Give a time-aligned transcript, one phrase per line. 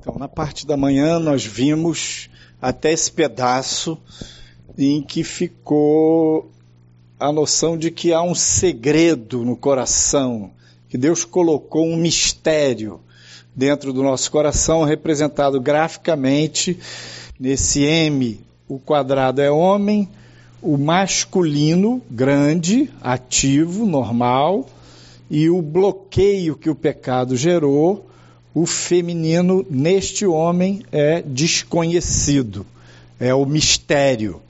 [0.00, 2.30] Então, na parte da manhã, nós vimos
[2.62, 3.98] até esse pedaço
[4.78, 6.48] em que ficou
[7.18, 10.52] a noção de que há um segredo no coração,
[10.88, 13.00] que Deus colocou um mistério
[13.56, 16.78] dentro do nosso coração, representado graficamente
[17.38, 18.40] nesse M.
[18.68, 20.08] O quadrado é homem,
[20.62, 24.64] o masculino, grande, ativo, normal,
[25.28, 28.07] e o bloqueio que o pecado gerou,
[28.60, 32.66] o feminino neste homem é desconhecido,
[33.20, 34.42] é o mistério.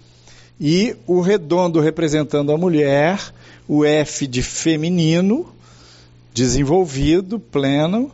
[0.59, 3.21] E o redondo representando a mulher,
[3.69, 5.53] o F de feminino,
[6.33, 8.11] desenvolvido, pleno,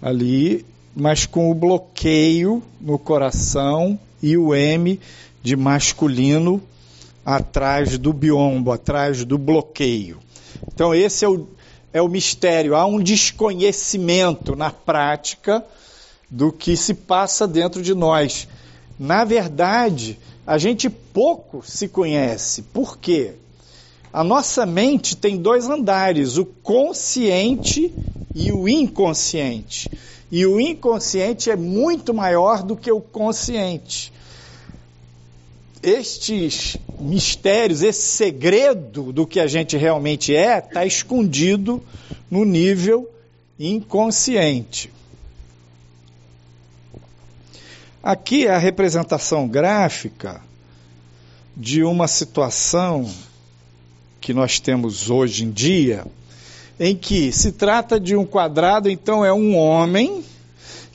[0.00, 0.64] ali,
[0.96, 4.98] mas com o bloqueio no coração e o M
[5.42, 6.62] de masculino
[7.22, 10.16] atrás do biombo, atrás do bloqueio.
[10.72, 11.46] Então, esse é o,
[11.94, 12.74] é o mistério.
[12.74, 15.64] Há um desconhecimento na prática
[16.28, 18.48] do que se passa dentro de nós.
[18.98, 22.62] Na verdade, a gente pouco se conhece.
[22.62, 23.34] Por quê?
[24.12, 27.94] A nossa mente tem dois andares, o consciente
[28.34, 29.88] e o inconsciente.
[30.32, 34.12] E o inconsciente é muito maior do que o consciente
[35.84, 41.82] estes mistérios, esse segredo do que a gente realmente é, está escondido
[42.30, 43.08] no nível
[43.58, 44.90] inconsciente.
[48.02, 50.40] Aqui é a representação gráfica
[51.56, 53.08] de uma situação
[54.20, 56.06] que nós temos hoje em dia,
[56.80, 60.24] em que se trata de um quadrado, então é um homem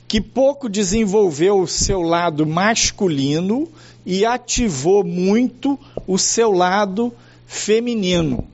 [0.06, 3.68] que pouco desenvolveu o seu lado masculino
[4.04, 7.12] e ativou muito o seu lado
[7.46, 8.46] feminino.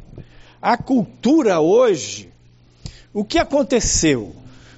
[0.61, 2.29] A cultura hoje,
[3.13, 4.35] o que aconteceu?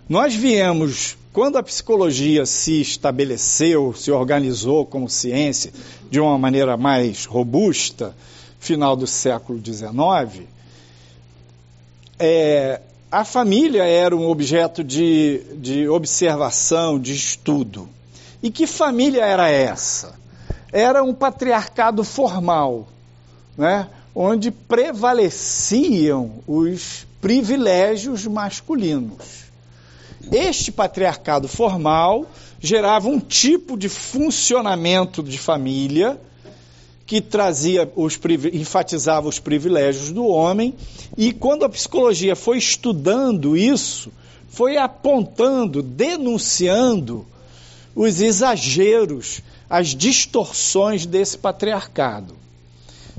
[0.08, 5.72] Nós viemos, quando a psicologia se estabeleceu, se organizou como ciência
[6.10, 8.14] de uma maneira mais robusta,
[8.58, 10.46] final do século XIX,
[12.18, 12.80] é,
[13.10, 17.88] a família era um objeto de, de observação, de estudo.
[18.42, 20.18] E que família era essa?
[20.72, 22.88] Era um patriarcado formal,
[23.56, 23.88] né?
[24.14, 29.48] onde prevaleciam os privilégios masculinos.
[30.30, 32.26] Este patriarcado formal
[32.60, 36.20] gerava um tipo de funcionamento de família
[37.06, 38.18] que trazia os
[38.52, 40.74] enfatizava os privilégios do homem
[41.16, 44.12] e quando a psicologia foi estudando isso,
[44.48, 47.24] foi apontando, denunciando
[47.94, 52.36] os exageros as distorções desse patriarcado.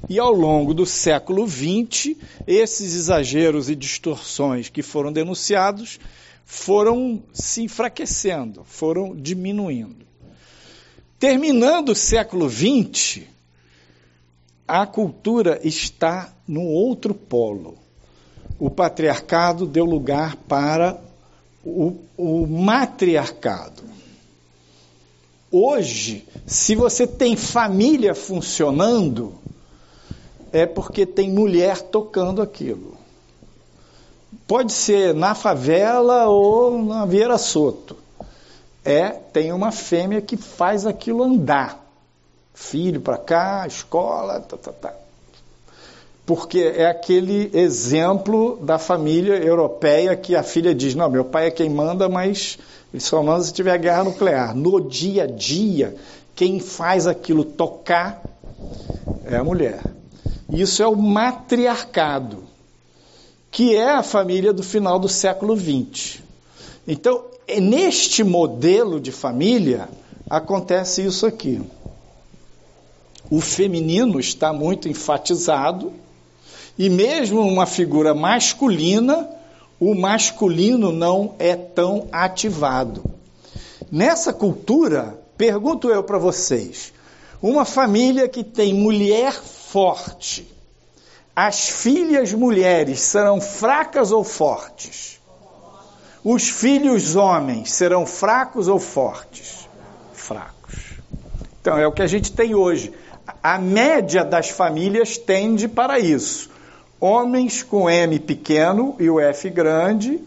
[0.08, 2.16] E ao longo do século XX,
[2.48, 6.00] esses exageros e distorções que foram denunciados
[6.46, 10.08] foram se enfraquecendo, foram diminuindo.
[11.20, 13.24] Terminando o século XX,
[14.68, 17.78] a cultura está no outro polo.
[18.58, 21.00] O patriarcado deu lugar para
[21.64, 23.84] o, o matriarcado.
[25.52, 29.34] Hoje, se você tem família funcionando,
[30.52, 32.98] é porque tem mulher tocando aquilo.
[34.48, 37.98] Pode ser na favela ou na Vieira Soto.
[38.86, 41.84] É, tem uma fêmea que faz aquilo andar.
[42.54, 44.94] Filho para cá, escola, tá, tá, tá.
[46.26, 51.52] Porque é aquele exemplo da família europeia que a filha diz: Não, meu pai é
[51.52, 52.60] quem manda, mas
[52.98, 54.56] só manda se tiver guerra nuclear.
[54.56, 55.96] No dia a dia,
[56.36, 58.24] quem faz aquilo tocar
[59.26, 59.82] é a mulher.
[60.52, 62.44] Isso é o matriarcado,
[63.52, 66.22] que é a família do final do século XX.
[66.88, 69.88] Então, é neste modelo de família,
[70.30, 71.62] acontece isso aqui.
[73.30, 75.94] O feminino está muito enfatizado,
[76.78, 79.30] e mesmo uma figura masculina
[79.80, 83.04] o masculino não é tão ativado.
[83.92, 86.94] Nessa cultura, pergunto eu para vocês,
[87.42, 90.54] uma família que tem mulher forte,
[91.36, 95.18] as filhas mulheres serão fracas ou fortes?
[96.22, 99.70] Os filhos homens serão fracos ou fortes?
[100.12, 100.98] Fracos.
[101.62, 102.92] Então é o que a gente tem hoje.
[103.42, 106.50] A média das famílias tende para isso
[107.00, 110.19] homens com M pequeno e o F grande,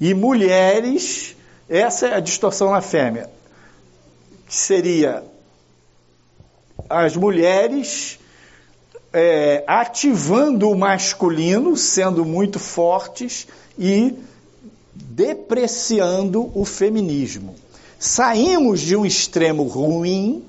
[0.00, 1.36] e mulheres,
[1.68, 3.30] essa é a distorção na fêmea,
[4.46, 5.24] que seria
[6.88, 8.18] as mulheres
[9.12, 13.46] é, ativando o masculino, sendo muito fortes,
[13.78, 14.14] e
[14.94, 17.54] depreciando o feminismo.
[17.98, 20.44] Saímos de um extremo ruim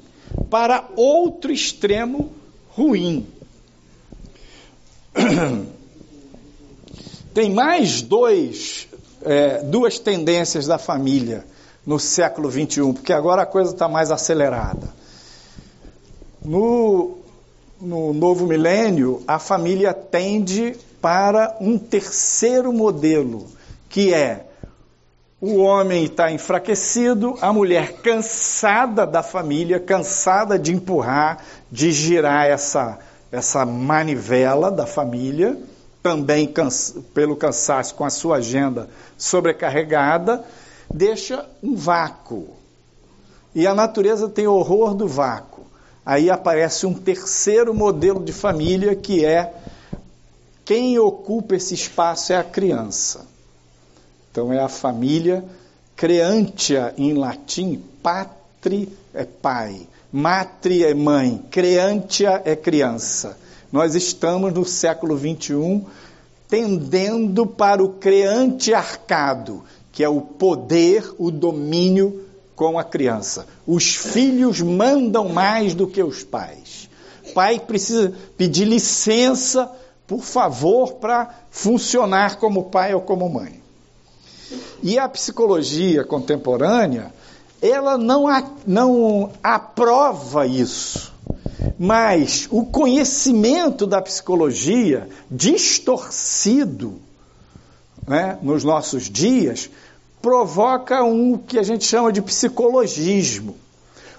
[0.49, 2.31] para outro extremo
[2.69, 3.25] ruim.
[7.33, 8.87] Tem mais dois,
[9.23, 11.45] é, duas tendências da família
[11.85, 14.89] no século XXI, porque agora a coisa está mais acelerada.
[16.43, 17.17] No,
[17.79, 23.47] no novo milênio, a família tende para um terceiro modelo,
[23.89, 24.47] que é
[25.39, 32.97] o homem está enfraquecido, a mulher cansada da família, cansada de empurrar, de girar essa,
[33.31, 35.57] essa manivela da família,
[36.01, 40.43] também cansa, pelo cansaço com a sua agenda sobrecarregada,
[40.93, 42.49] deixa um vácuo.
[43.53, 45.65] E a natureza tem horror do vácuo.
[46.05, 49.53] Aí aparece um terceiro modelo de família que é
[50.63, 53.25] quem ocupa esse espaço é a criança.
[54.31, 55.43] Então é a família
[55.95, 59.87] creantia em latim, patri é pai,
[60.17, 63.37] matri é mãe, creantia é criança.
[63.71, 65.85] Nós estamos no século 21
[66.49, 72.25] tendendo para o creante arcado, que é o poder, o domínio
[72.55, 73.45] com a criança.
[73.67, 76.89] Os filhos mandam mais do que os pais.
[77.35, 79.71] Pai precisa pedir licença,
[80.07, 83.61] por favor, para funcionar como pai ou como mãe.
[84.81, 87.13] E a psicologia contemporânea,
[87.61, 88.25] ela não,
[88.65, 91.13] não aprova isso.
[91.77, 96.99] Mas o conhecimento da psicologia distorcido
[98.07, 99.69] né, nos nossos dias
[100.21, 103.55] provoca um que a gente chama de psicologismo.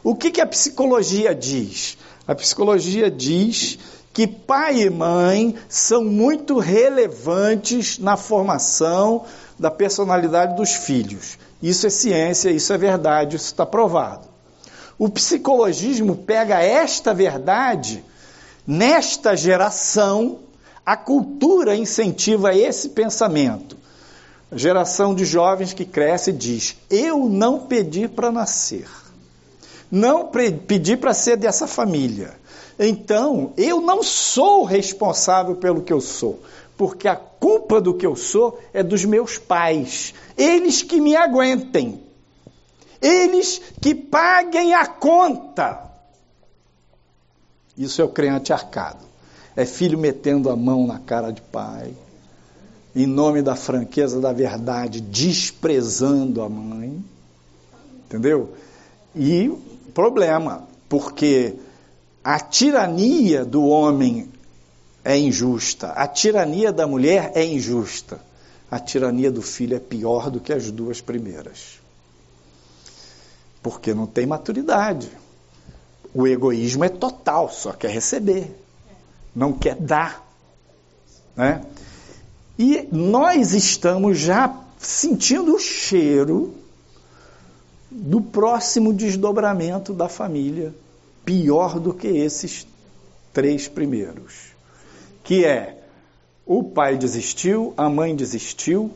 [0.02, 1.98] O que, que a psicologia diz?
[2.26, 3.78] A psicologia diz
[4.12, 9.24] que pai e mãe são muito relevantes na formação
[9.58, 11.38] da personalidade dos filhos.
[11.62, 14.28] Isso é ciência, isso é verdade, isso está provado.
[14.98, 18.04] O psicologismo pega esta verdade,
[18.66, 20.40] nesta geração,
[20.84, 23.76] a cultura incentiva esse pensamento.
[24.50, 28.88] A geração de jovens que cresce diz: Eu não pedi para nascer,
[29.90, 32.32] não pedi para ser dessa família.
[32.78, 36.40] Então, eu não sou responsável pelo que eu sou,
[36.78, 42.00] porque a culpa do que eu sou é dos meus pais, eles que me aguentem.
[43.02, 45.90] Eles que paguem a conta.
[47.76, 49.04] Isso é o crente arcado.
[49.56, 51.92] É filho metendo a mão na cara de pai,
[52.94, 57.04] em nome da franqueza da verdade, desprezando a mãe.
[58.06, 58.54] Entendeu?
[59.16, 59.52] E
[59.92, 61.56] problema, porque
[62.22, 64.28] a tirania do homem
[65.04, 68.20] é injusta, a tirania da mulher é injusta,
[68.70, 71.78] a tirania do filho é pior do que as duas primeiras
[73.62, 75.10] porque não tem maturidade.
[76.14, 78.50] O egoísmo é total, só quer receber,
[79.34, 80.26] não quer dar.
[81.36, 81.62] Né?
[82.58, 86.54] E nós estamos já sentindo o cheiro
[87.90, 90.74] do próximo desdobramento da família,
[91.24, 92.66] pior do que esses
[93.32, 94.52] três primeiros,
[95.28, 95.76] que é
[96.46, 98.90] o pai desistiu, a mãe desistiu,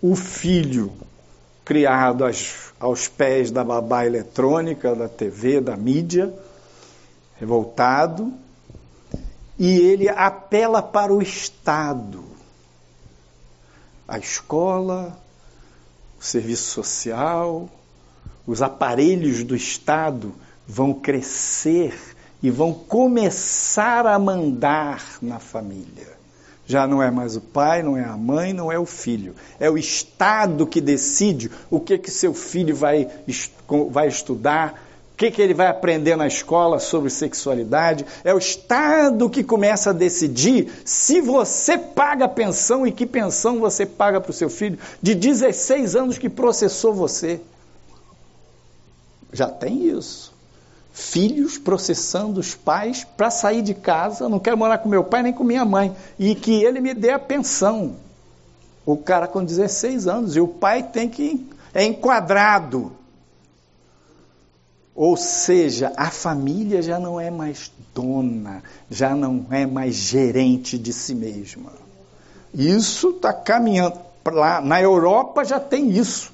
[0.00, 0.90] o filho
[1.66, 6.32] criado às aos pés da babá eletrônica, da TV, da mídia,
[7.38, 8.32] revoltado,
[9.58, 12.24] e ele apela para o Estado,
[14.08, 15.18] a escola,
[16.18, 17.68] o serviço social,
[18.46, 20.34] os aparelhos do Estado
[20.66, 26.16] vão crescer e vão começar a mandar na família.
[26.66, 29.34] Já não é mais o pai, não é a mãe, não é o filho.
[29.58, 33.08] É o Estado que decide o que, que seu filho vai,
[33.90, 34.82] vai estudar,
[35.14, 38.04] o que, que ele vai aprender na escola sobre sexualidade.
[38.24, 43.86] É o Estado que começa a decidir se você paga pensão e que pensão você
[43.86, 47.40] paga para o seu filho de 16 anos que processou você.
[49.32, 50.35] Já tem isso
[50.96, 55.32] filhos processando os pais para sair de casa, não quero morar com meu pai nem
[55.32, 57.96] com minha mãe, e que ele me dê a pensão.
[58.86, 62.92] O cara com 16 anos, e o pai tem que é enquadrado.
[64.94, 70.94] Ou seja, a família já não é mais dona, já não é mais gerente de
[70.94, 71.72] si mesma.
[72.54, 74.62] Isso está caminhando lá.
[74.62, 76.32] Na Europa já tem isso.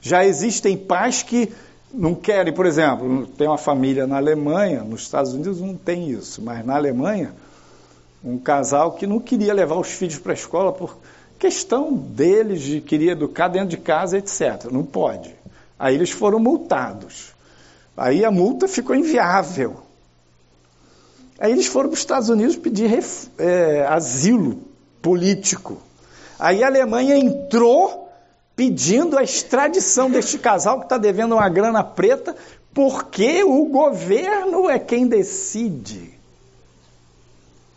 [0.00, 1.52] Já existem pais que
[1.94, 6.42] não querem, por exemplo, tem uma família na Alemanha, nos Estados Unidos não tem isso,
[6.42, 7.32] mas na Alemanha,
[8.24, 10.96] um casal que não queria levar os filhos para a escola por,
[11.44, 14.64] Questão deles de querer educar dentro de casa, etc.
[14.70, 15.34] Não pode.
[15.78, 17.34] Aí eles foram multados.
[17.96, 19.82] Aí a multa ficou inviável.
[21.38, 22.90] Aí eles foram para os Estados Unidos pedir
[23.36, 24.62] é, asilo
[25.02, 25.76] político.
[26.38, 28.03] Aí a Alemanha entrou
[28.56, 32.36] pedindo a extradição deste casal que está devendo uma grana preta,
[32.72, 36.14] porque o governo é quem decide.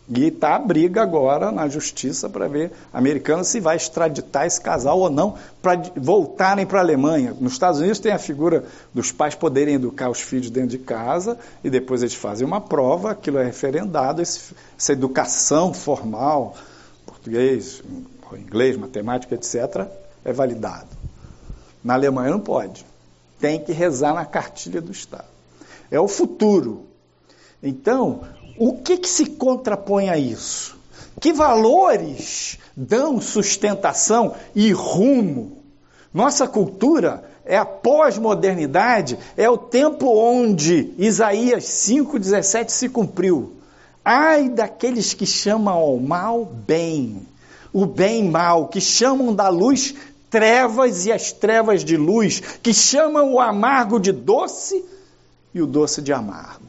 [0.10, 5.00] E está a briga agora na justiça para ver americana se vai extraditar esse casal
[5.00, 7.36] ou não para voltarem para a Alemanha.
[7.42, 11.38] Nos Estados Unidos tem a figura dos pais poderem educar os filhos dentro de casa
[11.62, 16.56] e depois eles fazem uma prova, aquilo é referendado, esse, essa educação formal,
[17.06, 17.84] português,
[18.34, 19.88] inglês, matemática, etc.,
[20.28, 20.90] é validado.
[21.82, 22.86] Na Alemanha não pode.
[23.40, 25.30] Tem que rezar na cartilha do Estado.
[25.90, 26.86] É o futuro.
[27.64, 28.24] Então,
[28.60, 30.78] o que, que se contrapõe a isso?
[31.22, 35.60] Que valores dão sustentação e rumo?
[36.14, 43.54] Nossa cultura é a pós-modernidade, é o tempo onde Isaías 5,17 se cumpriu.
[44.04, 47.26] Ai daqueles que chamam ao mal bem,
[47.74, 49.94] o bem mal, que chamam da luz
[50.30, 54.84] trevas e as trevas de luz, que chamam o amargo de doce
[55.54, 56.68] e o doce de amargo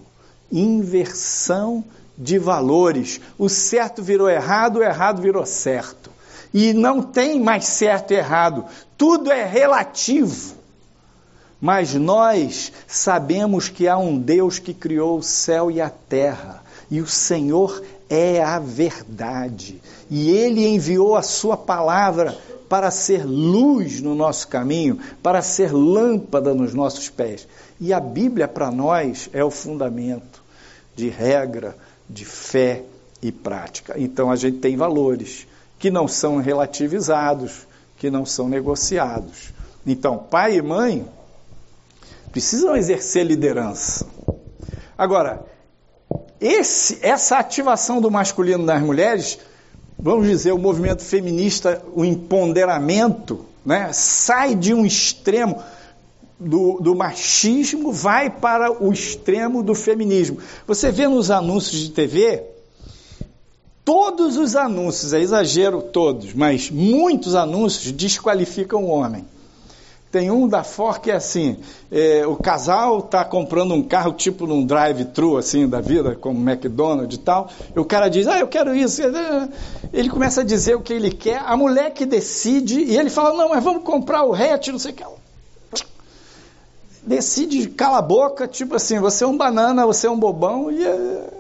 [0.50, 1.84] inversão
[2.16, 3.20] de valores.
[3.38, 6.10] O certo virou errado, o errado virou certo.
[6.52, 8.64] E não tem mais certo e errado,
[8.96, 10.56] tudo é relativo.
[11.60, 17.00] Mas nós sabemos que há um Deus que criou o céu e a terra, e
[17.00, 19.82] o Senhor é a verdade.
[20.08, 22.38] E Ele enviou a Sua palavra
[22.68, 27.48] para ser luz no nosso caminho, para ser lâmpada nos nossos pés.
[27.80, 30.42] E a Bíblia para nós é o fundamento
[30.94, 31.76] de regra,
[32.08, 32.82] de fé
[33.22, 33.94] e prática.
[33.96, 35.46] Então a gente tem valores
[35.78, 39.52] que não são relativizados, que não são negociados.
[39.86, 41.06] Então, pai e mãe
[42.30, 44.06] precisam exercer liderança.
[44.96, 45.44] Agora,
[46.40, 49.38] esse, essa ativação do masculino nas mulheres,
[49.98, 55.62] vamos dizer, o movimento feminista, o empoderamento, né, sai de um extremo
[56.38, 60.38] do, do, machismo vai para o extremo do feminismo.
[60.66, 62.44] Você vê nos anúncios de TV,
[63.84, 69.24] todos os anúncios, é exagero todos, mas muitos anúncios desqualificam o homem.
[70.10, 71.58] Tem um da Ford que é assim:
[71.92, 77.16] é, o casal está comprando um carro tipo num drive-thru assim da vida, como McDonald's
[77.16, 77.50] e tal.
[77.74, 79.02] E o cara diz: Ah, eu quero isso.
[79.92, 81.42] Ele começa a dizer o que ele quer.
[81.44, 84.92] A mulher que decide e ele fala: Não, mas vamos comprar o hatch, não sei
[84.92, 85.04] o que
[87.08, 90.84] decide, cala a boca, tipo assim, você é um banana, você é um bobão, e
[90.84, 91.30] é...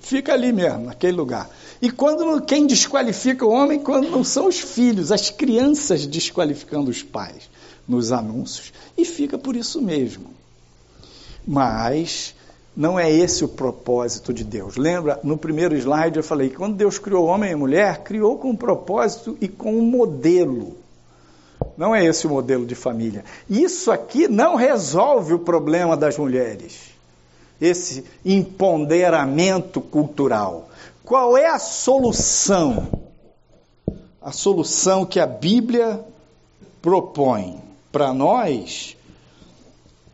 [0.00, 1.50] fica ali mesmo, naquele lugar.
[1.82, 7.02] E quando quem desqualifica o homem, quando não são os filhos, as crianças desqualificando os
[7.02, 7.48] pais
[7.88, 8.72] nos anúncios.
[8.96, 10.26] E fica por isso mesmo.
[11.46, 12.34] Mas
[12.76, 14.76] não é esse o propósito de Deus.
[14.76, 18.50] Lembra, no primeiro slide eu falei que quando Deus criou homem e mulher, criou com
[18.50, 20.76] um propósito e com um modelo.
[21.76, 23.24] Não é esse o modelo de família.
[23.48, 26.90] Isso aqui não resolve o problema das mulheres.
[27.60, 30.69] Esse empoderamento cultural.
[31.10, 32.86] Qual é a solução?
[34.22, 36.04] A solução que a Bíblia
[36.80, 38.96] propõe para nós,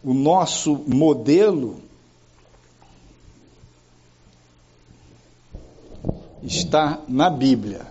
[0.02, 1.82] o nosso modelo
[6.42, 7.86] está na Bíblia.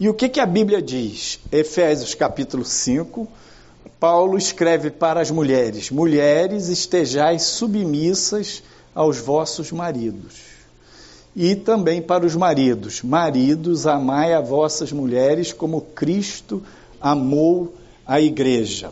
[0.00, 1.40] E o que, que a Bíblia diz?
[1.52, 3.28] Efésios capítulo 5,
[4.00, 8.62] Paulo escreve para as mulheres: Mulheres, estejais submissas
[8.94, 10.47] aos vossos maridos.
[11.34, 16.62] E também para os maridos: Maridos, amai a vossas mulheres como Cristo
[17.00, 17.74] amou
[18.06, 18.90] a igreja.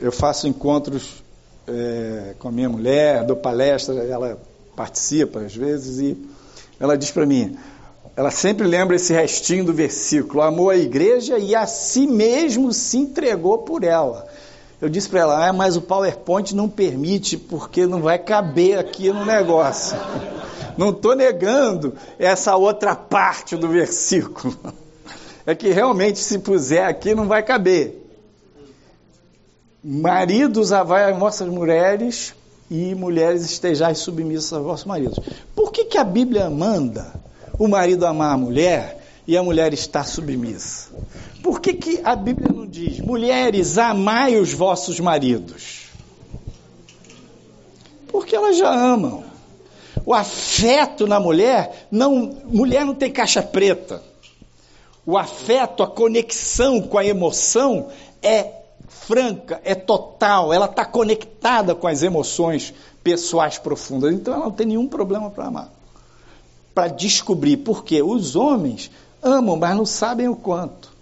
[0.00, 1.22] Eu faço encontros
[1.66, 4.38] é, com a minha mulher, dou palestra, ela
[4.74, 6.16] participa às vezes e
[6.78, 7.56] ela diz para mim:
[8.16, 12.96] ela sempre lembra esse restinho do versículo: amou a igreja e a si mesmo se
[12.96, 14.26] entregou por ela.
[14.80, 19.10] Eu disse para ela: ah, mas o PowerPoint não permite, porque não vai caber aqui
[19.10, 19.96] no negócio.
[20.76, 24.56] Não estou negando essa outra parte do versículo.
[25.46, 28.02] É que realmente, se puser aqui, não vai caber.
[29.82, 32.34] Maridos, avai as vossas mulheres
[32.70, 35.18] e mulheres estejais submissas aos vossos maridos.
[35.54, 37.14] Por que, que a Bíblia manda
[37.58, 40.88] o marido amar a mulher e a mulher estar submissa?
[41.46, 45.84] Por que, que a Bíblia não diz, mulheres, amai os vossos maridos?
[48.08, 49.22] Porque elas já amam.
[50.04, 54.02] O afeto na mulher, não, mulher não tem caixa preta.
[55.06, 58.50] O afeto, a conexão com a emoção é
[58.88, 62.74] franca, é total, ela está conectada com as emoções
[63.04, 64.12] pessoais profundas.
[64.12, 65.70] Então ela não tem nenhum problema para amar.
[66.74, 68.90] Para descobrir, porque os homens
[69.22, 70.95] amam, mas não sabem o quanto.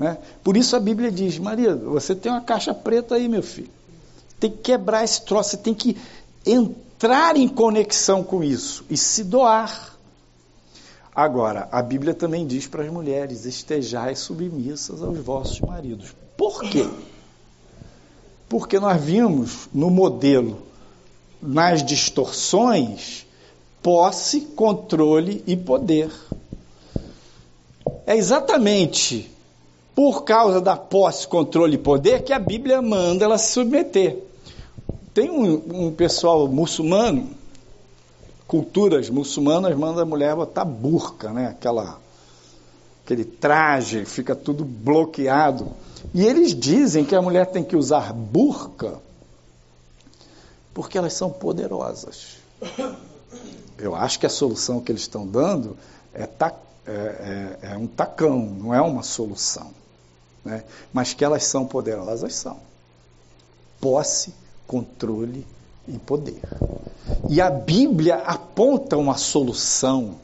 [0.00, 0.16] Né?
[0.42, 3.68] Por isso a Bíblia diz: Maria, você tem uma caixa preta aí, meu filho.
[4.40, 5.94] Tem que quebrar esse troço, você tem que
[6.46, 9.94] entrar em conexão com isso e se doar.
[11.14, 16.14] Agora, a Bíblia também diz para as mulheres: estejais submissas aos vossos maridos.
[16.34, 16.88] Por quê?
[18.48, 20.62] Porque nós vimos no modelo,
[21.42, 23.26] nas distorções,
[23.82, 26.10] posse, controle e poder.
[28.06, 29.30] É exatamente
[30.00, 34.16] por causa da posse, controle e poder que a Bíblia manda ela se submeter.
[35.12, 37.28] Tem um, um pessoal muçulmano,
[38.46, 41.48] culturas muçulmanas, manda a mulher botar burca, né?
[41.48, 42.00] Aquela,
[43.04, 45.68] aquele traje, fica tudo bloqueado.
[46.14, 48.94] E eles dizem que a mulher tem que usar burca
[50.72, 52.38] porque elas são poderosas.
[53.76, 55.76] Eu acho que a solução que eles estão dando
[56.14, 56.54] é, ta,
[56.86, 59.78] é, é, é um tacão, não é uma solução.
[60.44, 60.64] Né?
[60.92, 62.58] Mas que elas são poderosas, são.
[63.80, 64.34] Posse,
[64.66, 65.46] controle
[65.88, 66.40] e poder.
[67.28, 70.16] E a Bíblia aponta uma solução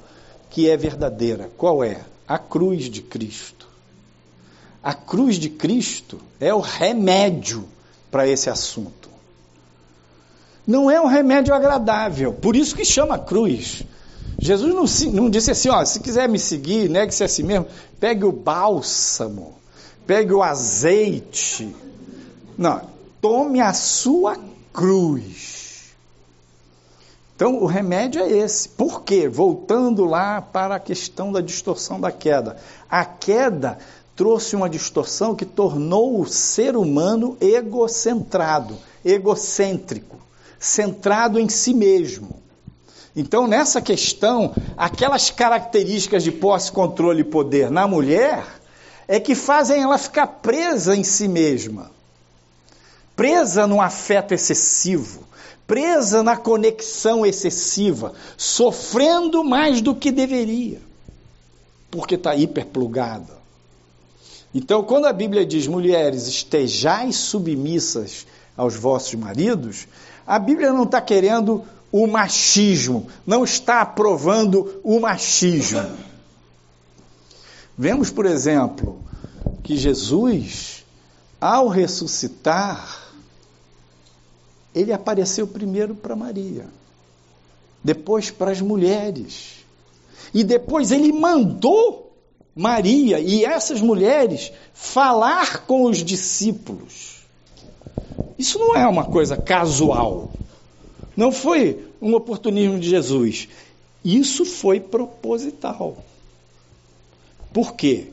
[0.51, 1.51] que é verdadeira.
[1.57, 2.03] Qual é?
[2.27, 3.67] A cruz de Cristo.
[4.83, 7.67] A cruz de Cristo é o remédio
[8.11, 9.11] para esse assunto.
[10.67, 13.85] Não é um remédio agradável, por isso que chama cruz.
[14.39, 17.67] Jesus não, não disse assim: ó, se quiser me seguir, negue-se a si mesmo,
[18.01, 19.55] pegue o bálsamo
[20.07, 21.75] pegue o azeite.
[22.57, 22.83] Não,
[23.21, 24.39] tome a sua
[24.73, 25.95] cruz.
[27.35, 28.69] Então, o remédio é esse.
[28.69, 29.29] Por quê?
[29.29, 32.57] Voltando lá para a questão da distorção da queda.
[32.89, 33.79] A queda
[34.15, 40.17] trouxe uma distorção que tornou o ser humano egocentrado, egocêntrico,
[40.59, 42.43] centrado em si mesmo.
[43.15, 48.45] Então, nessa questão, aquelas características de posse, controle e poder na mulher
[49.09, 51.91] é que fazem ela ficar presa em si mesma,
[53.15, 55.25] presa no afeto excessivo,
[55.67, 60.81] presa na conexão excessiva, sofrendo mais do que deveria,
[61.91, 63.37] porque está hiperplugada.
[64.55, 69.87] Então, quando a Bíblia diz, mulheres, estejais submissas aos vossos maridos,
[70.27, 75.83] a Bíblia não está querendo o machismo, não está aprovando o machismo.
[77.79, 78.99] Vemos, por exemplo,
[79.63, 80.85] que Jesus,
[81.41, 83.13] ao ressuscitar,
[84.75, 86.67] ele apareceu primeiro para Maria,
[87.83, 89.65] depois para as mulheres,
[90.33, 92.07] e depois ele mandou
[92.55, 97.17] Maria e essas mulheres falar com os discípulos.
[98.39, 100.33] Isso não é uma coisa casual.
[101.17, 103.49] Não foi um oportunismo de Jesus.
[104.05, 105.99] Isso foi proposital.
[107.57, 108.09] Por quê?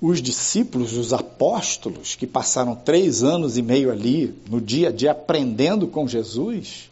[0.00, 5.12] Os discípulos, os apóstolos, que passaram três anos e meio ali, no dia a dia,
[5.12, 6.90] aprendendo com Jesus,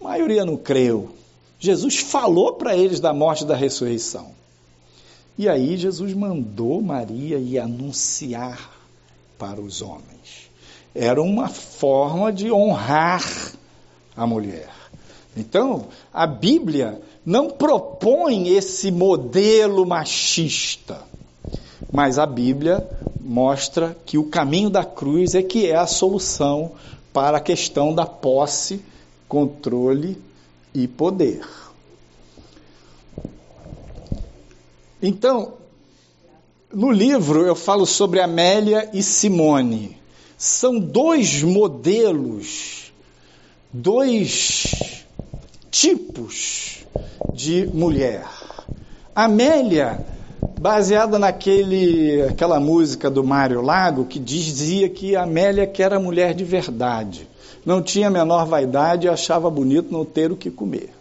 [0.00, 1.10] a maioria não creu.
[1.60, 4.30] Jesus falou para eles da morte e da ressurreição.
[5.36, 8.70] E aí Jesus mandou Maria ir anunciar
[9.36, 10.50] para os homens.
[10.94, 13.52] Era uma forma de honrar
[14.16, 14.70] a mulher.
[15.36, 21.02] Então, a Bíblia não propõe esse modelo machista,
[21.90, 22.88] mas a Bíblia
[23.20, 26.70] mostra que o caminho da cruz é que é a solução
[27.12, 28.80] para a questão da posse,
[29.28, 30.16] controle
[30.72, 31.44] e poder.
[35.02, 35.54] Então,
[36.72, 39.98] no livro eu falo sobre Amélia e Simone.
[40.38, 42.92] São dois modelos,
[43.72, 45.02] dois
[45.72, 46.75] tipos
[47.32, 48.24] de mulher.
[49.14, 50.04] Amélia,
[50.60, 56.44] baseada naquele aquela música do Mário Lago que dizia que Amélia que era mulher de
[56.44, 57.28] verdade,
[57.64, 60.92] não tinha a menor vaidade e achava bonito não ter o que comer.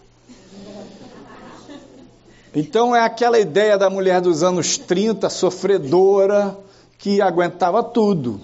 [2.56, 6.58] Então é aquela ideia da mulher dos anos 30, sofredora,
[6.98, 8.40] que aguentava tudo.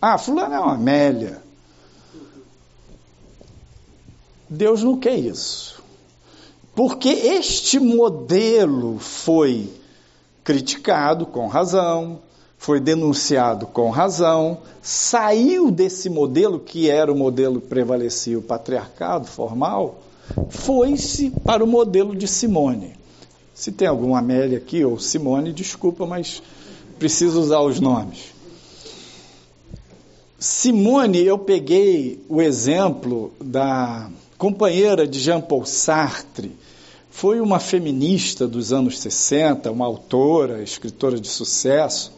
[0.00, 1.42] Ah, fulano é uma Amélia.
[4.48, 5.79] Deus não quer isso.
[6.80, 9.68] Porque este modelo foi
[10.42, 12.20] criticado com razão,
[12.56, 19.26] foi denunciado com razão, saiu desse modelo, que era o modelo que prevalecia o patriarcado
[19.26, 20.00] formal,
[20.48, 22.94] foi-se para o modelo de Simone.
[23.52, 26.42] Se tem alguma Amélia aqui ou Simone, desculpa, mas
[26.98, 28.32] preciso usar os nomes.
[30.38, 36.56] Simone, eu peguei o exemplo da companheira de Jean-Paul Sartre,
[37.10, 42.12] foi uma feminista dos anos 60, uma autora, escritora de sucesso,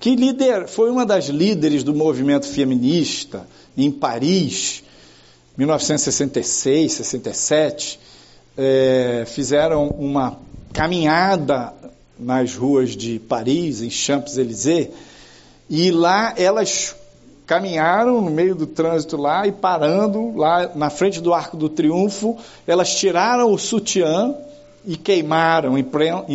[0.00, 4.82] que lider, foi uma das líderes do movimento feminista em Paris,
[5.56, 7.98] 1966, 67.
[8.58, 10.38] É, fizeram uma
[10.72, 11.72] caminhada
[12.18, 14.88] nas ruas de Paris, em Champs-Élysées,
[15.68, 16.94] e lá elas
[17.46, 22.36] caminharam no meio do trânsito lá e parando lá na frente do Arco do Triunfo,
[22.66, 24.34] elas tiraram o sutiã
[24.84, 25.84] e queimaram em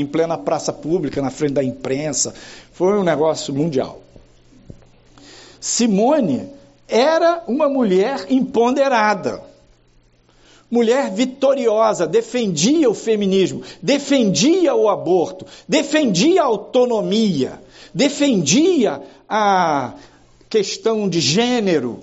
[0.06, 2.34] plena, praça pública, na frente da imprensa.
[2.72, 4.02] Foi um negócio mundial.
[5.60, 6.50] Simone
[6.88, 9.42] era uma mulher empoderada,
[10.70, 17.62] mulher vitoriosa, defendia o feminismo, defendia o aborto, defendia a autonomia,
[17.94, 19.94] defendia a
[20.52, 22.02] questão de gênero.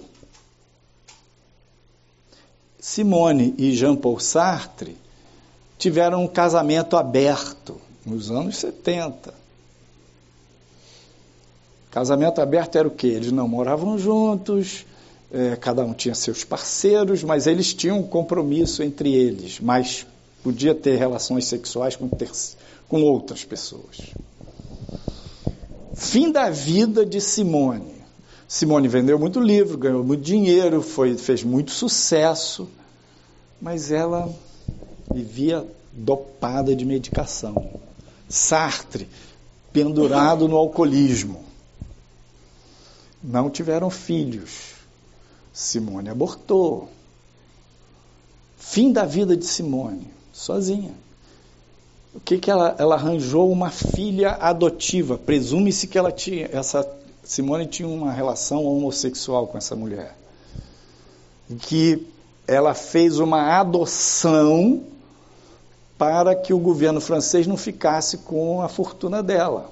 [2.81, 4.97] Simone e Jean-Paul Sartre
[5.77, 9.35] tiveram um casamento aberto nos anos 70.
[11.91, 13.09] Casamento aberto era o quê?
[13.09, 14.87] Eles não moravam juntos,
[15.31, 20.07] é, cada um tinha seus parceiros, mas eles tinham um compromisso entre eles, mas
[20.43, 22.31] podia ter relações sexuais com, ter,
[22.89, 23.99] com outras pessoas.
[25.95, 27.98] Fim da vida de Simone.
[28.49, 32.67] Simone vendeu muito livro, ganhou muito dinheiro, foi, fez muito sucesso,
[33.61, 34.35] mas ela
[35.13, 37.79] vivia dopada de medicação.
[38.27, 39.07] Sartre,
[39.71, 41.45] pendurado no alcoolismo.
[43.23, 44.73] Não tiveram filhos.
[45.53, 46.89] Simone abortou.
[48.57, 50.95] Fim da vida de Simone, sozinha.
[52.15, 53.53] O que, que ela, ela arranjou?
[53.53, 55.19] Uma filha adotiva.
[55.19, 56.83] Presume-se que ela tinha essa
[57.29, 60.17] Simone tinha uma relação homossexual com essa mulher.
[61.61, 62.07] Que
[62.47, 64.83] ela fez uma adoção
[65.99, 69.71] para que o governo francês não ficasse com a fortuna dela,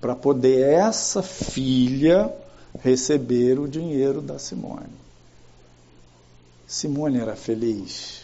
[0.00, 2.34] para poder essa filha
[2.78, 4.88] receber o dinheiro da Simone.
[6.66, 8.22] Simone era feliz?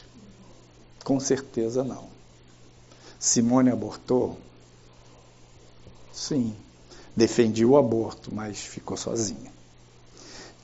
[1.05, 2.05] Com certeza não.
[3.19, 4.38] Simone abortou?
[6.11, 6.57] Sim
[7.16, 9.50] defendia o aborto, mas ficou sozinha.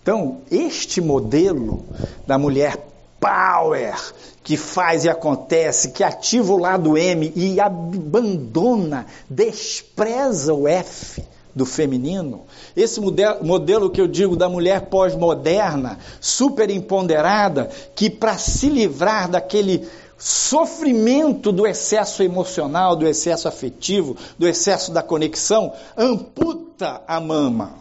[0.02, 1.84] Então, este modelo
[2.26, 2.76] da mulher
[3.18, 3.96] power,
[4.42, 11.22] que faz e acontece, que ativa o lado M e abandona, despreza o F
[11.54, 12.42] do feminino,
[12.74, 19.28] esse modelo, modelo que eu digo da mulher pós-moderna, super empoderada, que para se livrar
[19.28, 19.86] daquele
[20.22, 27.74] sofrimento do excesso emocional, do excesso afetivo, do excesso da conexão, amputa a mama.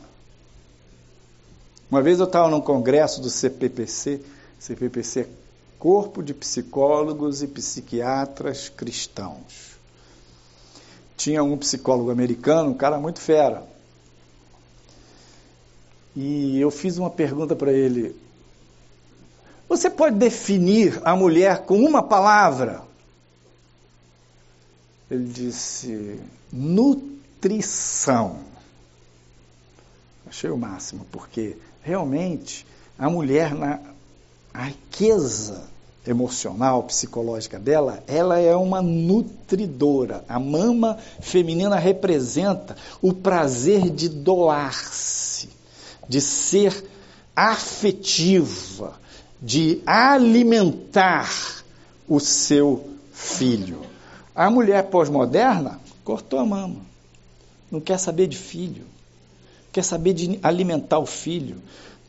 [1.89, 4.21] Uma vez eu estava num congresso do CPPC,
[4.58, 5.27] CPPC é
[5.77, 9.75] Corpo de Psicólogos e Psiquiatras Cristãos.
[11.15, 13.63] Tinha um psicólogo americano, um cara muito fera.
[16.15, 18.15] E eu fiz uma pergunta para ele:
[19.71, 22.81] você pode definir a mulher com uma palavra?
[25.10, 26.19] Ele disse:
[26.51, 28.39] nutrição.
[30.27, 32.67] Achei o máximo, porque realmente
[32.99, 33.79] a mulher, na
[34.53, 35.63] riqueza
[36.05, 40.25] emocional, psicológica dela, ela é uma nutridora.
[40.27, 45.47] A mama feminina representa o prazer de doar-se,
[46.10, 46.86] de ser
[47.34, 48.99] afetiva,
[49.41, 51.63] de alimentar
[52.08, 53.82] o seu filho.
[54.36, 56.82] A mulher pós-moderna cortou a mama.
[57.71, 58.86] Não quer saber de filho.
[59.71, 61.62] Quer saber de alimentar o filho.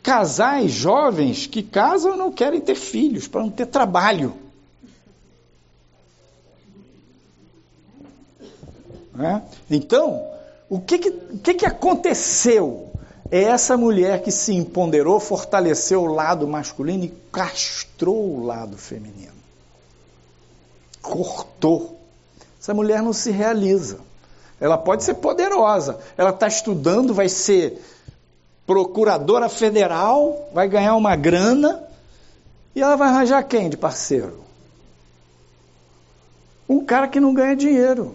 [0.03, 4.35] Casais jovens que casam não querem ter filhos para não ter trabalho.
[9.19, 9.43] É?
[9.71, 10.27] Então,
[10.69, 12.92] o que, que, que, que aconteceu
[13.33, 19.33] é essa mulher que se empoderou, fortaleceu o lado masculino e castrou o lado feminino.
[21.01, 21.99] Cortou.
[22.61, 24.01] Essa mulher não se realiza.
[24.61, 25.99] Ela pode ser poderosa.
[26.15, 27.83] Ela está estudando, vai ser
[28.67, 31.83] procuradora federal, vai ganhar uma grana
[32.77, 34.45] e ela vai arranjar quem de parceiro?
[36.69, 38.15] Um cara que não ganha dinheiro.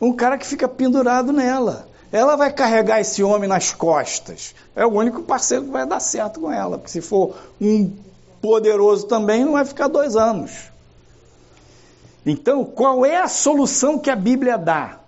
[0.00, 4.54] Um cara que fica pendurado nela ela vai carregar esse homem nas costas.
[4.76, 7.90] É o único parceiro que vai dar certo com ela, porque se for um
[8.40, 10.70] poderoso também, não vai ficar dois anos.
[12.24, 15.00] Então, qual é a solução que a Bíblia dá?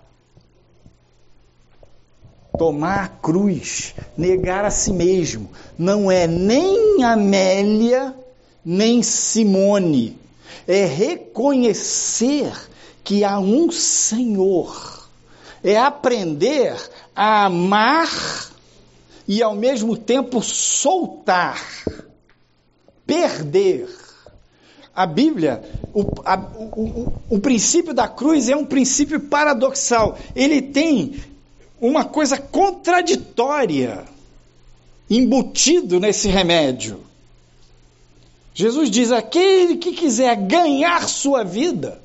[2.58, 5.48] Tomar a cruz, negar a si mesmo.
[5.78, 8.16] Não é nem Amélia,
[8.64, 10.18] nem Simone.
[10.66, 12.52] É reconhecer
[13.04, 14.95] que há um Senhor.
[15.62, 16.76] É aprender
[17.14, 18.10] a amar
[19.28, 21.60] e ao mesmo tempo soltar,
[23.06, 23.88] perder.
[24.94, 30.18] A Bíblia, o, a, o, o, o princípio da cruz é um princípio paradoxal.
[30.34, 31.22] Ele tem
[31.80, 34.04] uma coisa contraditória
[35.10, 37.00] embutido nesse remédio.
[38.54, 42.00] Jesus diz: aquele que quiser ganhar sua vida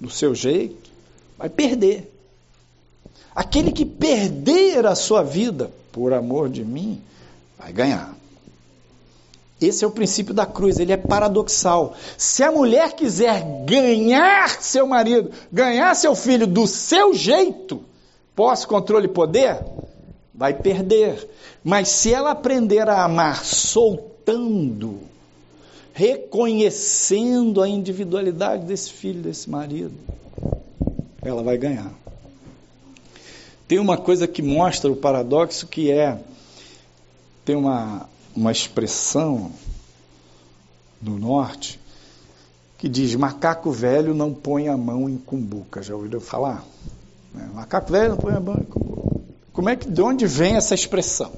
[0.00, 0.90] do seu jeito,
[1.38, 2.13] vai perder.
[3.34, 7.00] Aquele que perder a sua vida por amor de mim,
[7.58, 8.14] vai ganhar.
[9.60, 11.94] Esse é o princípio da cruz, ele é paradoxal.
[12.18, 17.80] Se a mulher quiser ganhar seu marido, ganhar seu filho do seu jeito,
[18.34, 19.58] posse, controle e poder,
[20.34, 21.28] vai perder.
[21.62, 24.98] Mas se ela aprender a amar soltando,
[25.92, 29.94] reconhecendo a individualidade desse filho, desse marido,
[31.22, 32.03] ela vai ganhar.
[33.74, 36.16] Tem uma coisa que mostra o paradoxo que é
[37.44, 39.50] tem uma, uma expressão
[41.02, 41.80] no norte
[42.78, 45.82] que diz macaco velho não põe a mão em cumbuca.
[45.82, 46.64] Já ouviram falar?
[47.36, 49.20] É, macaco velho não põe a mão em cumbuca.
[49.52, 51.32] Como é que de onde vem essa expressão?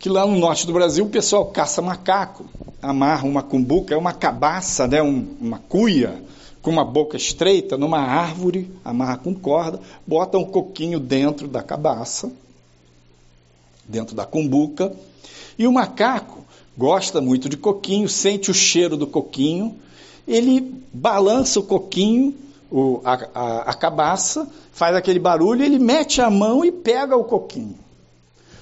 [0.00, 2.44] Que lá no norte do Brasil o pessoal caça macaco,
[2.82, 6.26] amarra uma cumbuca, é uma cabaça, né, um, uma cuia
[6.62, 12.30] com uma boca estreita numa árvore, amarra com corda, bota um coquinho dentro da cabaça,
[13.86, 14.92] dentro da cumbuca,
[15.58, 16.44] e o macaco
[16.76, 19.76] gosta muito de coquinho, sente o cheiro do coquinho,
[20.26, 22.34] ele balança o coquinho,
[22.70, 27.24] o, a, a, a cabaça, faz aquele barulho, ele mete a mão e pega o
[27.24, 27.78] coquinho.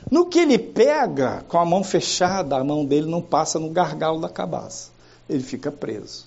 [0.08, 4.20] No que ele pega, com a mão fechada, a mão dele não passa no gargalo
[4.20, 4.90] da cabaça.
[5.28, 6.24] Ele fica preso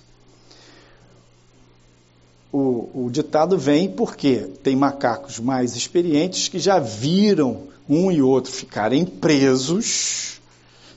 [2.52, 8.52] o, o ditado vem porque tem macacos mais experientes que já viram um e outro
[8.52, 10.40] ficarem presos,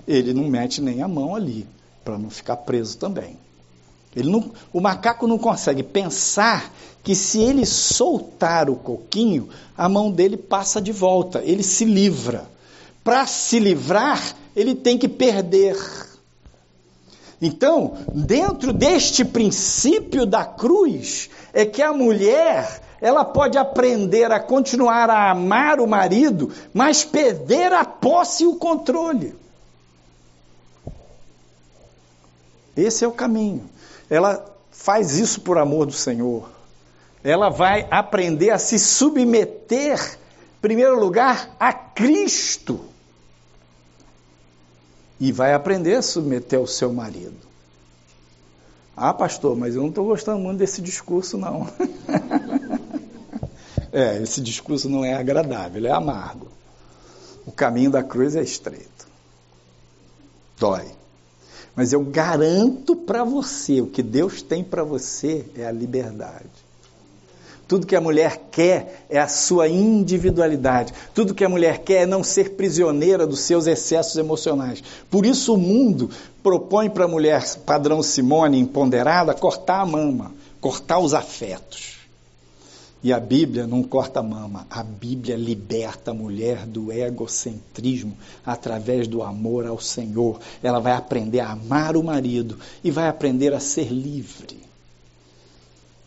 [0.08, 1.68] ele não mete nem a mão ali,
[2.04, 3.38] para não ficar preso também.
[4.16, 6.72] Ele não, o macaco não consegue pensar
[7.04, 12.48] que se ele soltar o coquinho, a mão dele passa de volta, ele se livra.
[13.04, 15.76] Para se livrar, ele tem que perder.
[17.46, 25.10] Então, dentro deste princípio da cruz, é que a mulher, ela pode aprender a continuar
[25.10, 29.36] a amar o marido, mas perder a posse e o controle.
[32.78, 33.70] Esse é o caminho.
[34.10, 36.50] Ela faz isso por amor do Senhor.
[37.26, 42.93] Ela vai aprender a se submeter, em primeiro lugar, a Cristo
[45.24, 47.38] e vai aprender a submeter ao seu marido.
[48.94, 51.66] Ah, pastor, mas eu não estou gostando muito desse discurso, não.
[53.90, 56.50] é, esse discurso não é agradável, é amargo.
[57.46, 59.08] O caminho da cruz é estreito.
[60.60, 60.92] Dói.
[61.74, 66.63] Mas eu garanto para você, o que Deus tem para você é a liberdade.
[67.74, 70.94] Tudo que a mulher quer é a sua individualidade.
[71.12, 74.84] Tudo que a mulher quer é não ser prisioneira dos seus excessos emocionais.
[75.10, 76.08] Por isso o mundo
[76.44, 81.98] propõe para a mulher padrão Simone empoderada cortar a mama, cortar os afetos.
[83.02, 89.08] E a Bíblia não corta a mama, a Bíblia liberta a mulher do egocentrismo através
[89.08, 90.40] do amor ao Senhor.
[90.62, 94.62] Ela vai aprender a amar o marido e vai aprender a ser livre.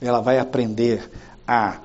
[0.01, 1.11] Ela vai aprender
[1.47, 1.79] a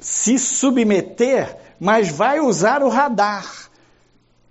[0.00, 3.70] se submeter, mas vai usar o radar.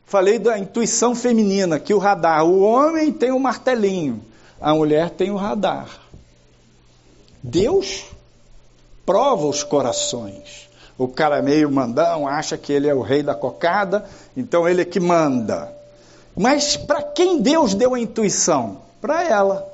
[0.05, 4.23] Falei da intuição feminina, que o radar, o homem tem o um martelinho,
[4.59, 5.87] a mulher tem o um radar.
[7.41, 8.05] Deus
[9.05, 10.69] prova os corações.
[10.97, 14.05] O cara meio mandão acha que ele é o rei da cocada,
[14.37, 15.73] então ele é que manda.
[16.35, 18.81] Mas para quem Deus deu a intuição?
[19.01, 19.72] Para ela.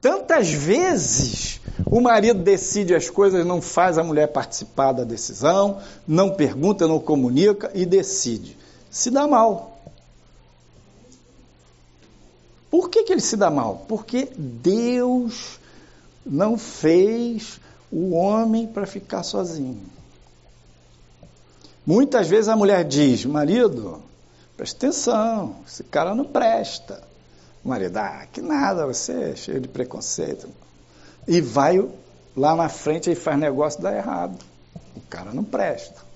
[0.00, 6.30] Tantas vezes o marido decide as coisas, não faz a mulher participar da decisão, não
[6.30, 8.56] pergunta, não comunica e decide.
[8.90, 9.80] Se dá mal.
[12.70, 13.84] Por que, que ele se dá mal?
[13.88, 15.58] Porque Deus
[16.24, 19.80] não fez o homem para ficar sozinho.
[21.86, 24.02] Muitas vezes a mulher diz: marido,
[24.56, 27.05] presta atenção, esse cara não presta.
[27.66, 30.48] Marido, ah, que nada, você é cheio de preconceito.
[31.26, 31.84] E vai
[32.36, 34.38] lá na frente e faz negócio dar errado.
[34.94, 36.06] O cara não presta.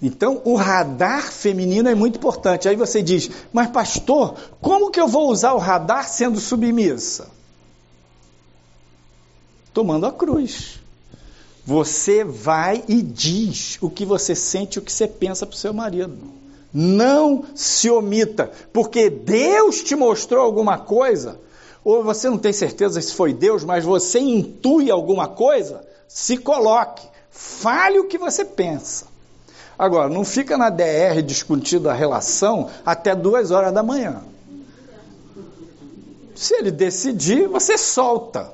[0.00, 2.68] Então, o radar feminino é muito importante.
[2.68, 7.28] Aí você diz, mas pastor, como que eu vou usar o radar sendo submissa?
[9.72, 10.80] Tomando a cruz.
[11.64, 15.72] Você vai e diz o que você sente, o que você pensa para o seu
[15.72, 16.41] marido.
[16.72, 21.38] Não se omita, porque Deus te mostrou alguma coisa,
[21.84, 27.06] ou você não tem certeza se foi Deus, mas você intui alguma coisa, se coloque,
[27.30, 29.06] fale o que você pensa.
[29.78, 34.22] Agora, não fica na DR discutindo a relação até duas horas da manhã.
[36.34, 38.52] Se ele decidir, você solta.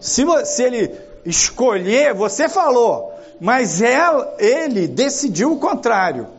[0.00, 6.35] Se, se ele escolher, você falou, mas ela, ele decidiu o contrário.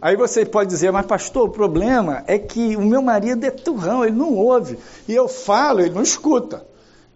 [0.00, 4.04] Aí você pode dizer, mas pastor, o problema é que o meu marido é turrão,
[4.04, 4.78] ele não ouve.
[5.08, 6.64] E eu falo, ele não escuta.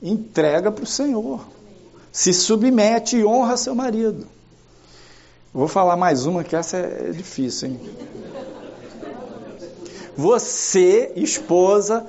[0.03, 1.47] Entrega para o Senhor.
[2.11, 4.27] Se submete e honra seu marido.
[5.55, 7.81] Vou falar mais uma que essa é difícil, hein?
[10.17, 12.07] Você, esposa,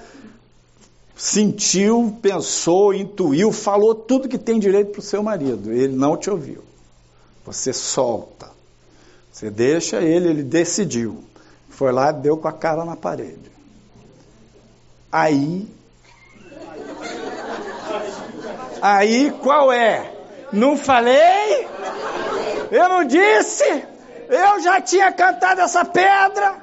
[1.16, 5.72] sentiu, pensou, intuiu, falou tudo que tem direito para o seu marido.
[5.72, 6.64] Ele não te ouviu.
[7.46, 8.52] Você solta.
[9.34, 11.24] Você deixa ele, ele decidiu.
[11.67, 13.52] Foi lá, deu com a cara na parede.
[15.12, 15.67] Aí.
[18.80, 20.13] Aí qual é?
[20.52, 21.67] Não falei?
[22.69, 23.63] Eu não disse?
[24.30, 26.62] Eu já tinha cantado essa pedra.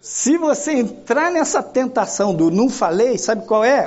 [0.00, 3.86] Se você entrar nessa tentação do não falei, sabe qual é?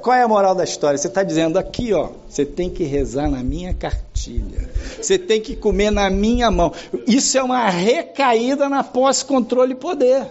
[0.00, 0.98] Qual é a moral da história?
[0.98, 4.68] Você está dizendo aqui, ó, você tem que rezar na minha cartilha,
[5.06, 6.72] você tem que comer na minha mão.
[7.06, 10.26] Isso é uma recaída na posse, controle e poder.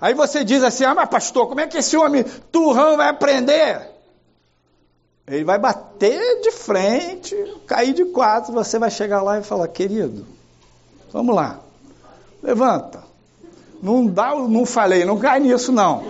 [0.00, 3.90] Aí você diz assim: ah, mas pastor, como é que esse homem turrão vai aprender?
[5.26, 10.26] Ele vai bater de frente, cair de quatro, você vai chegar lá e falar: querido,
[11.12, 11.60] vamos lá,
[12.42, 13.10] levanta
[13.82, 16.04] não dá, não falei, não cai nisso não.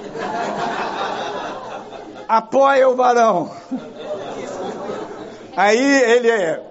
[2.28, 3.50] Apoia o varão.
[5.56, 6.69] Aí ele é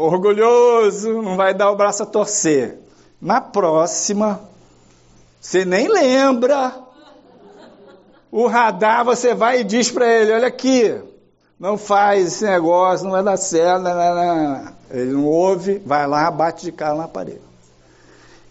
[0.00, 2.78] orgulhoso, não vai dar o braço a torcer.
[3.20, 4.40] Na próxima,
[5.40, 6.74] você nem lembra.
[8.32, 10.98] O radar você vai e diz para ele: olha aqui,
[11.58, 13.82] não faz esse negócio, não vai dar certo.
[13.82, 14.72] Não, não, não.
[14.90, 17.42] Ele não ouve, vai lá, bate de cara na parede.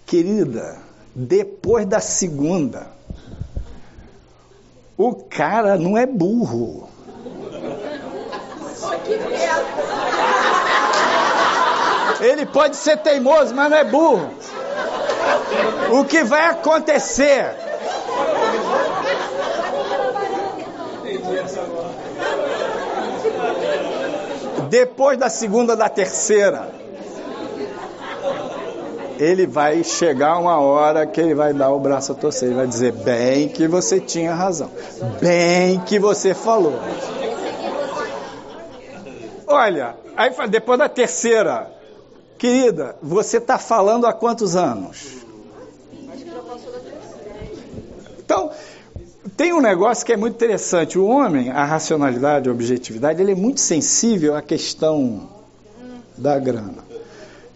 [0.06, 0.78] Querida,
[1.16, 2.88] depois da segunda.
[4.98, 6.90] O cara não é burro.
[12.20, 14.30] Ele pode ser teimoso, mas não é burro.
[15.92, 17.56] O que vai acontecer?
[24.70, 26.70] Depois da segunda, da terceira,
[29.18, 32.68] ele vai chegar uma hora que ele vai dar o braço a torcer, ele vai
[32.68, 34.70] dizer bem que você tinha razão,
[35.20, 36.80] bem que você falou.
[39.48, 41.79] Olha, aí depois da terceira,
[42.40, 45.20] querida, você está falando há quantos anos?
[48.18, 48.52] Então,
[49.36, 50.98] tem um negócio que é muito interessante.
[50.98, 55.30] O homem, a racionalidade, a objetividade, ele é muito sensível à questão
[56.18, 56.88] da grana.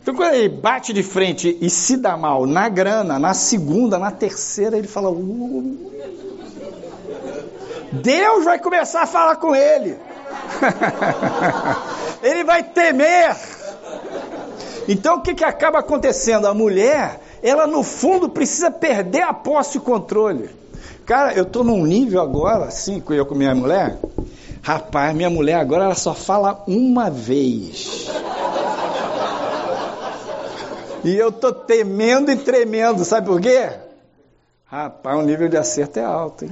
[0.02, 4.12] Então, quando ele bate de frente e se dá mal na grana, na segunda, na
[4.12, 5.92] terceira, ele fala: uh,
[7.94, 9.98] Deus vai começar a falar com ele.
[12.22, 13.38] ele vai temer.
[14.88, 16.48] Então, o que, que acaba acontecendo?
[16.48, 20.50] A mulher, ela no fundo precisa perder a posse e o controle.
[21.06, 23.98] Cara, eu estou num nível agora, assim, eu com minha mulher.
[24.62, 28.10] Rapaz, minha mulher agora ela só fala uma vez.
[31.04, 33.70] E eu tô temendo e tremendo, sabe por quê?
[34.66, 36.52] Rapaz, o nível de acerto é alto, hein?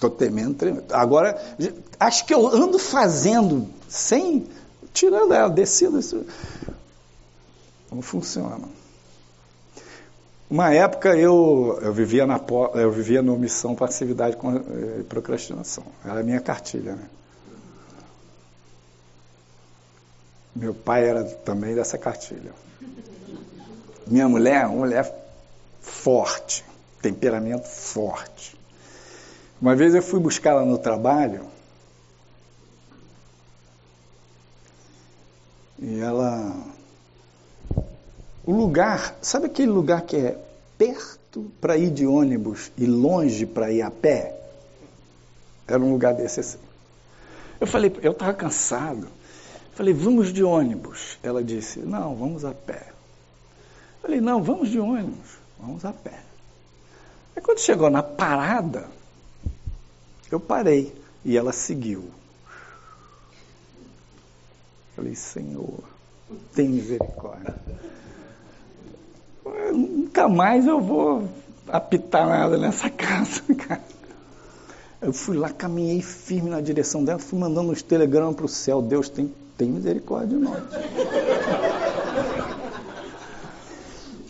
[0.00, 0.92] Tô temendo, tremendo.
[0.92, 1.40] Agora,
[1.98, 4.46] acho que eu ando fazendo, sem,
[4.98, 6.26] tirando ela, descendo isso.
[7.90, 8.68] Não funciona.
[10.50, 12.40] Uma época eu, eu vivia na
[12.74, 14.36] eu vivia no missão passividade
[14.98, 15.84] e procrastinação.
[16.04, 17.08] Era a minha cartilha, né?
[20.56, 22.52] Meu pai era também dessa cartilha.
[24.06, 25.14] Minha mulher, uma mulher
[25.80, 26.64] forte,
[27.00, 28.58] temperamento forte.
[29.60, 31.57] Uma vez eu fui buscá-la no trabalho
[35.80, 36.54] e ela.
[38.44, 40.38] O lugar, sabe aquele lugar que é
[40.76, 44.34] perto para ir de ônibus e longe para ir a pé?
[45.66, 46.58] Era um lugar desse assim.
[47.60, 49.08] Eu falei, eu estava cansado.
[49.74, 51.18] Falei, vamos de ônibus.
[51.22, 52.92] Ela disse, não, vamos a pé.
[54.00, 56.20] Falei, não, vamos de ônibus, vamos a pé.
[57.36, 58.88] Aí quando chegou na parada,
[60.30, 60.92] eu parei
[61.24, 62.10] e ela seguiu.
[64.98, 65.78] Falei, Senhor,
[66.56, 67.54] tem misericórdia.
[69.72, 71.28] Nunca mais eu vou
[71.68, 73.80] apitar nada nessa casa, cara.
[75.00, 78.82] Eu fui lá, caminhei firme na direção dela, fui mandando uns telegramas para o céu.
[78.82, 80.64] Deus tem, tem misericórdia de nós.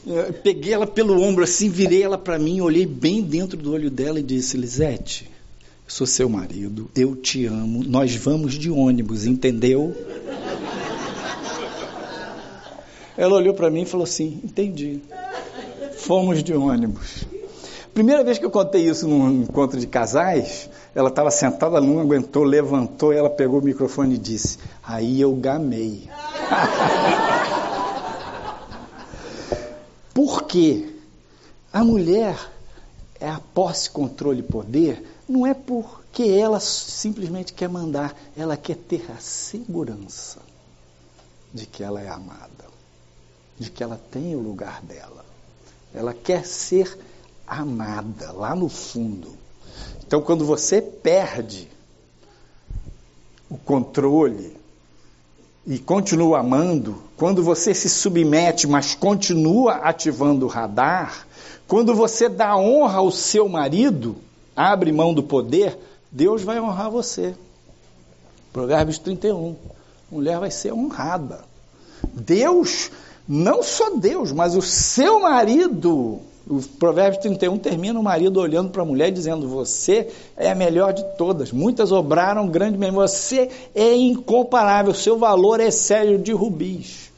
[0.07, 3.91] Eu peguei ela pelo ombro assim, virei ela para mim, olhei bem dentro do olho
[3.91, 5.31] dela e disse: Lisete,
[5.87, 9.97] eu sou seu marido, eu te amo, nós vamos de ônibus, entendeu?
[13.19, 15.03] Ela olhou para mim e falou assim: Entendi.
[15.97, 17.25] Fomos de ônibus.
[17.93, 22.45] Primeira vez que eu contei isso num encontro de casais, ela estava sentada, não aguentou,
[22.45, 26.09] levantou, ela pegou o microfone e disse: Aí eu gamei.
[30.15, 30.89] Por quê?
[31.73, 32.39] A mulher
[33.21, 38.77] é a posse, controle e poder, não é porque ela simplesmente quer mandar, ela quer
[38.77, 40.39] ter a segurança
[41.53, 42.58] de que ela é amada,
[43.59, 45.25] de que ela tem o lugar dela.
[45.95, 46.99] Ela quer ser
[47.47, 49.37] amada lá no fundo.
[50.07, 51.69] Então, quando você perde
[53.51, 54.59] o controle,
[55.69, 61.27] e continua amando, quando você se submete, mas continua ativando o radar,
[61.67, 64.17] quando você dá honra ao seu marido,
[64.57, 65.79] abre mão do poder,
[66.11, 67.35] Deus vai honrar você.
[68.51, 69.57] Provérbios 31.
[70.11, 71.45] Mulher vai ser honrada.
[72.15, 72.91] Deus,
[73.29, 78.81] não só Deus, mas o seu marido o Provérbios 31 termina o marido olhando para
[78.81, 81.53] a mulher dizendo: Você é a melhor de todas.
[81.53, 82.97] Muitas obraram grande mesmo.
[82.97, 84.95] Você é incomparável.
[84.95, 87.11] Seu valor é sério de rubis.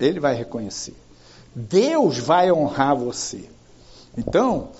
[0.00, 0.94] Ele vai reconhecer.
[1.54, 3.44] Deus vai honrar você.
[4.18, 4.70] Então,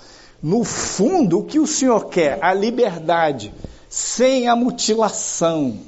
[0.43, 2.39] no fundo, o que o Senhor quer?
[2.43, 3.55] A liberdade,
[3.89, 5.79] sem a mutilação.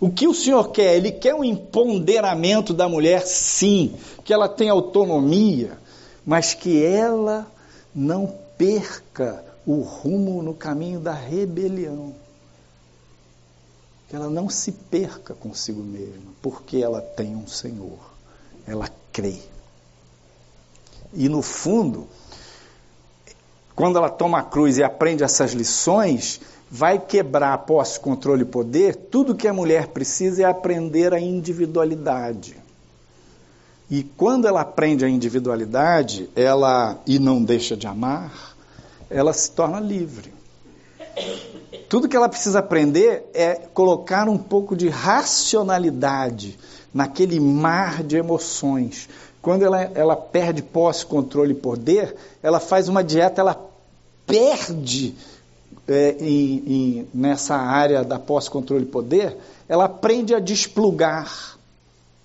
[0.00, 0.96] O que o Senhor quer?
[0.96, 3.94] Ele quer um empoderamento da mulher, sim,
[4.24, 5.78] que ela tenha autonomia
[6.24, 7.50] mas que ela
[7.94, 12.14] não perca o rumo no caminho da rebelião.
[14.08, 17.98] Que ela não se perca consigo mesma, porque ela tem um Senhor,
[18.66, 19.38] ela crê.
[21.12, 22.08] E no fundo,
[23.74, 26.40] quando ela toma a cruz e aprende essas lições,
[26.70, 32.56] vai quebrar posse, controle e poder, tudo que a mulher precisa é aprender a individualidade.
[33.90, 38.54] E quando ela aprende a individualidade, ela e não deixa de amar,
[39.10, 40.32] ela se torna livre.
[41.88, 46.56] Tudo que ela precisa aprender é colocar um pouco de racionalidade
[46.94, 49.08] naquele mar de emoções.
[49.42, 53.60] Quando ela, ela perde posse, controle e poder, ela faz uma dieta, ela
[54.24, 55.16] perde
[55.90, 59.36] é, em, em, nessa área da posse, controle e poder,
[59.68, 61.58] ela aprende a desplugar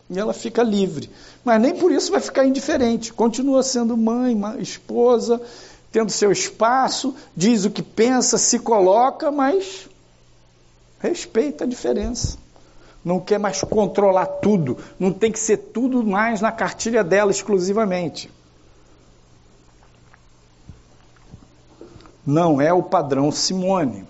[0.09, 1.09] e ela fica livre.
[1.43, 3.11] Mas nem por isso vai ficar indiferente.
[3.11, 5.41] Continua sendo mãe, esposa,
[5.91, 9.89] tendo seu espaço, diz o que pensa, se coloca, mas
[10.99, 12.37] respeita a diferença.
[13.03, 14.77] Não quer mais controlar tudo.
[14.99, 18.29] Não tem que ser tudo mais na cartilha dela exclusivamente.
[22.25, 24.05] Não é o padrão Simone.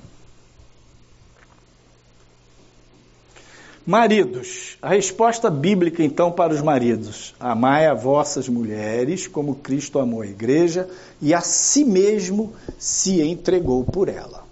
[3.85, 10.21] Maridos, a resposta bíblica então para os maridos: amai a vossas mulheres como Cristo amou
[10.21, 10.89] a igreja
[11.21, 14.43] e a si mesmo se entregou por ela.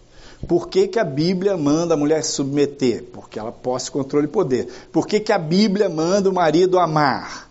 [0.47, 3.05] Por que, que a Bíblia manda a mulher se submeter?
[3.11, 4.67] Porque ela posse controle e poder.
[4.91, 7.49] Por que, que a Bíblia manda o marido amar?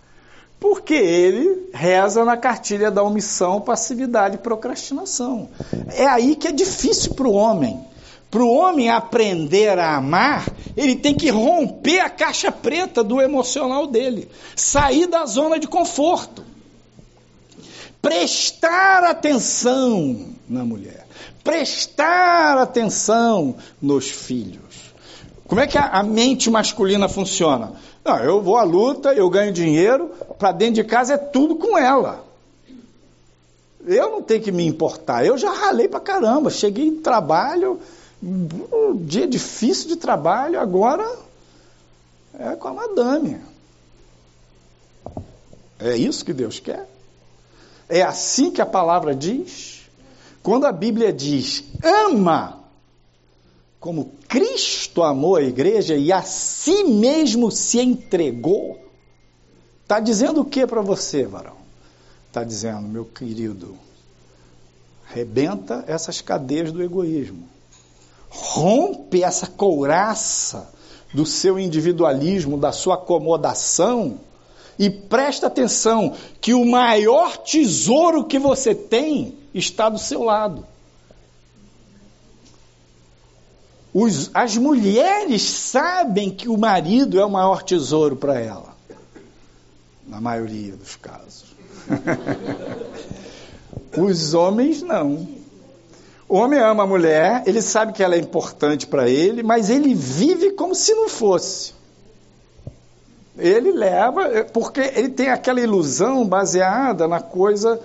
[0.63, 5.49] Porque ele reza na cartilha da omissão, passividade e procrastinação.
[5.89, 7.85] É aí que é difícil para o homem
[8.31, 13.85] para o homem aprender a amar, ele tem que romper a caixa preta do emocional
[13.85, 16.43] dele, sair da zona de conforto,
[18.01, 21.05] prestar atenção na mulher,
[21.43, 24.82] prestar atenção nos filhos.
[25.53, 27.73] Como é que a, mente masculina funciona?
[28.03, 31.77] Não, eu vou à luta, eu ganho dinheiro, para dentro de casa é tudo com
[31.77, 32.25] ela.
[33.85, 35.23] Eu não tenho que me importar.
[35.23, 36.49] Eu já ralei para caramba.
[36.49, 37.79] Cheguei em trabalho,
[38.23, 41.07] um dia difícil de trabalho, agora
[42.39, 43.39] é com a madame.
[45.77, 46.89] É isso que Deus quer?
[47.87, 49.83] É assim que a palavra diz?
[50.41, 52.62] Quando a Bíblia diz ama,
[53.83, 58.79] como Cristo amou a igreja e a si mesmo se entregou,
[59.81, 61.57] está dizendo o que para você, varão?
[62.29, 63.77] Está dizendo, meu querido,
[65.07, 67.43] rebenta essas cadeias do egoísmo.
[68.29, 70.71] Rompe essa couraça
[71.13, 74.17] do seu individualismo, da sua acomodação
[74.79, 80.65] e presta atenção que o maior tesouro que você tem está do seu lado.
[83.93, 88.75] Os, as mulheres sabem que o marido é o maior tesouro para ela,
[90.07, 91.53] na maioria dos casos.
[93.95, 95.27] Os homens não.
[96.27, 99.93] O homem ama a mulher, ele sabe que ela é importante para ele, mas ele
[99.93, 101.73] vive como se não fosse.
[103.37, 107.79] Ele leva, é, porque ele tem aquela ilusão baseada na coisa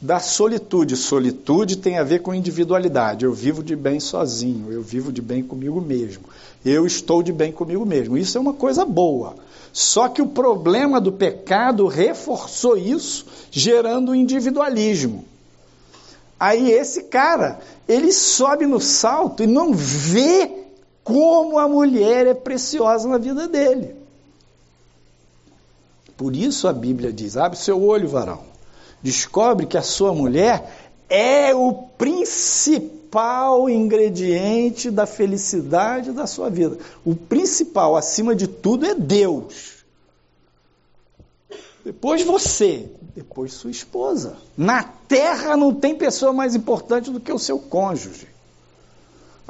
[0.00, 0.96] da solitude.
[0.96, 3.24] Solitude tem a ver com individualidade.
[3.24, 6.24] Eu vivo de bem sozinho, eu vivo de bem comigo mesmo.
[6.64, 8.16] Eu estou de bem comigo mesmo.
[8.16, 9.34] Isso é uma coisa boa.
[9.72, 15.24] Só que o problema do pecado reforçou isso, gerando individualismo.
[16.38, 20.50] Aí esse cara, ele sobe no salto e não vê
[21.04, 23.94] como a mulher é preciosa na vida dele.
[26.16, 28.49] Por isso a Bíblia diz: abre seu olho, varão.
[29.02, 36.78] Descobre que a sua mulher é o principal ingrediente da felicidade da sua vida.
[37.04, 39.80] O principal, acima de tudo, é Deus.
[41.84, 44.36] Depois você, depois sua esposa.
[44.56, 48.29] Na terra não tem pessoa mais importante do que o seu cônjuge.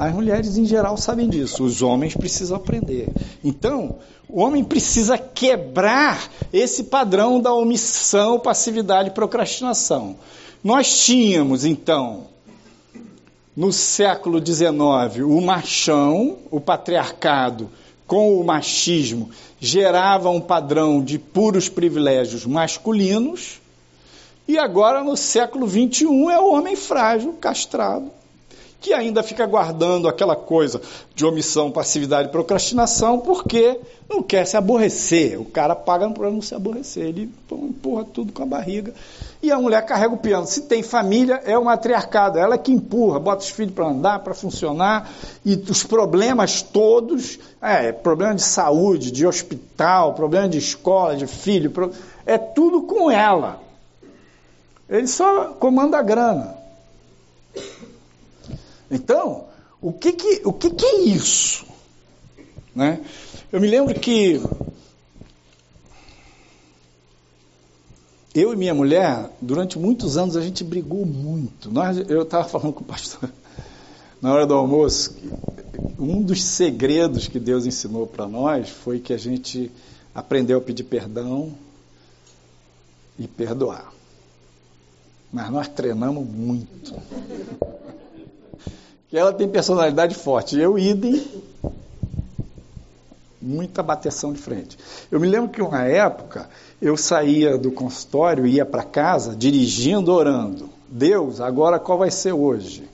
[0.01, 3.07] As mulheres em geral sabem disso, os homens precisam aprender.
[3.45, 10.17] Então, o homem precisa quebrar esse padrão da omissão, passividade e procrastinação.
[10.65, 12.29] Nós tínhamos, então,
[13.55, 17.69] no século XIX, o machão, o patriarcado,
[18.07, 19.29] com o machismo,
[19.61, 23.61] gerava um padrão de puros privilégios masculinos,
[24.49, 28.11] e agora, no século XXI, é o homem frágil, castrado,
[28.81, 30.81] que ainda fica guardando aquela coisa
[31.15, 33.79] de omissão, passividade e procrastinação, porque
[34.09, 35.39] não quer se aborrecer.
[35.39, 38.95] O cara paga para não se aborrecer, ele empurra tudo com a barriga.
[39.43, 40.47] E a mulher carrega o piano.
[40.47, 44.35] Se tem família, é o matriarcado, ela que empurra, bota os filhos para andar, para
[44.35, 45.11] funcionar,
[45.45, 51.71] e os problemas todos, é, problema de saúde, de hospital, problema de escola, de filho,
[52.25, 53.61] é tudo com ela.
[54.89, 56.57] Ele só comanda a grana.
[58.91, 59.45] Então,
[59.81, 61.65] o que, que, o que, que é isso?
[62.75, 63.01] Né?
[63.53, 64.41] Eu me lembro que
[68.35, 71.71] eu e minha mulher, durante muitos anos, a gente brigou muito.
[71.71, 73.31] Nós, eu estava falando com o pastor
[74.21, 75.17] na hora do almoço,
[75.99, 79.71] um dos segredos que Deus ensinou para nós foi que a gente
[80.15, 81.53] aprendeu a pedir perdão
[83.19, 83.93] e perdoar.
[85.33, 86.95] Mas nós treinamos muito
[89.11, 90.57] que ela tem personalidade forte.
[90.57, 91.27] Eu, idem,
[93.43, 94.79] muita bateção de frente.
[95.11, 96.49] Eu me lembro que uma época
[96.81, 100.71] eu saía do consultório ia para casa dirigindo, orando.
[100.89, 102.89] Deus, agora qual vai ser hoje?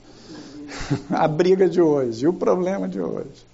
[1.11, 3.47] A briga de hoje, o problema de hoje.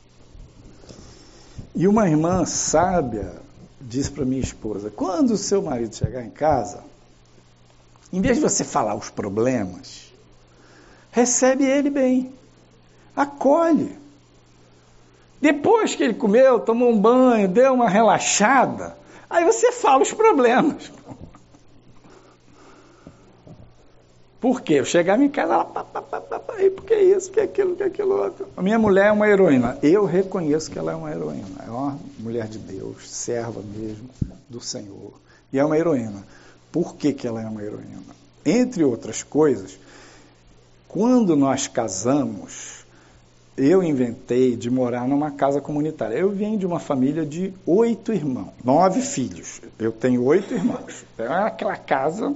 [1.75, 3.33] E uma irmã sábia
[3.81, 6.81] disse para minha esposa: quando o seu marido chegar em casa,
[8.13, 10.13] em vez de você falar os problemas,
[11.11, 12.33] recebe ele bem
[13.17, 13.97] acolhe.
[15.41, 18.97] Depois que ele comeu, tomou um banho, deu uma relaxada,
[19.29, 20.91] aí você fala os problemas.
[24.43, 24.75] Por quê?
[24.75, 27.77] Eu chegava em casa, ela, pá, pá, pá, pá, pá, por que isso, que aquilo,
[27.77, 28.49] que aquilo outro.
[28.57, 29.79] A minha mulher é uma heroína.
[29.81, 31.65] Eu reconheço que ela é uma heroína.
[31.65, 34.11] É uma mulher de Deus, serva mesmo
[34.49, 35.13] do Senhor.
[35.53, 36.27] E é uma heroína.
[36.73, 38.03] Por que, que ela é uma heroína?
[38.45, 39.79] Entre outras coisas,
[40.89, 42.82] quando nós casamos,
[43.57, 46.17] eu inventei de morar numa casa comunitária.
[46.17, 49.61] Eu vim de uma família de oito irmãos, nove filhos.
[49.79, 51.05] Eu tenho oito irmãos.
[51.19, 52.35] É aquela casa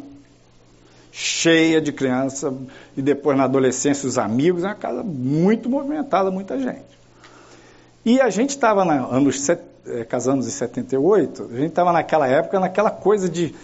[1.10, 2.52] cheia de criança
[2.94, 6.84] e depois na adolescência os amigos, é uma casa muito movimentada, muita gente.
[8.04, 12.90] E a gente estava anos é, casamos em 78, a gente estava naquela época naquela
[12.90, 13.54] coisa de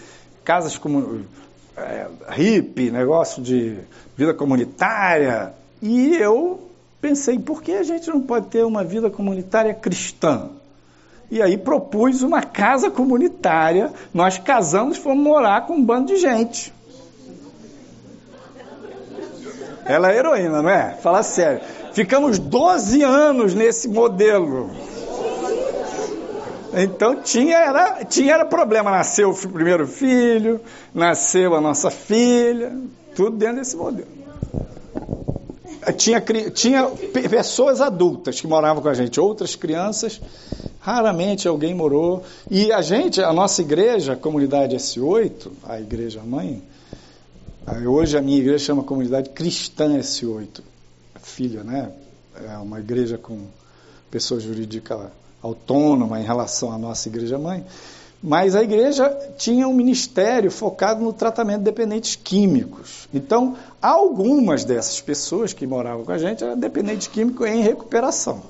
[0.43, 1.27] casas como
[1.77, 3.77] é, hippie, negócio de
[4.17, 6.72] vida comunitária, e eu
[7.03, 10.51] pensei, por que a gente não pode ter uma vida comunitária cristã?
[11.29, 16.17] E aí propus uma casa comunitária, nós casamos e fomos morar com um bando de
[16.17, 16.73] gente.
[19.85, 20.93] Ela é heroína, não é?
[21.03, 21.61] Fala sério.
[21.93, 24.71] Ficamos 12 anos nesse modelo.
[26.73, 28.91] Então tinha era, tinha era problema.
[28.93, 30.61] Nasceu o primeiro filho,
[30.95, 32.73] nasceu a nossa filha,
[33.17, 34.23] tudo dentro desse modelo.
[35.97, 36.21] Tinha,
[36.51, 36.89] tinha
[37.29, 40.21] pessoas adultas que moravam com a gente, outras crianças,
[40.81, 42.23] raramente alguém morou.
[42.51, 46.63] E a gente, a nossa igreja, a comunidade S8, a igreja mãe,
[47.87, 50.61] hoje a minha igreja chama Comunidade Cristã S8,
[51.21, 51.91] filha, né?
[52.49, 53.47] É uma igreja com
[54.11, 55.11] pessoa jurídica
[55.43, 57.65] autônoma em relação à nossa igreja mãe,
[58.23, 63.09] mas a igreja tinha um ministério focado no tratamento de dependentes químicos.
[63.13, 68.41] Então, algumas dessas pessoas que moravam com a gente eram dependentes químicos em recuperação.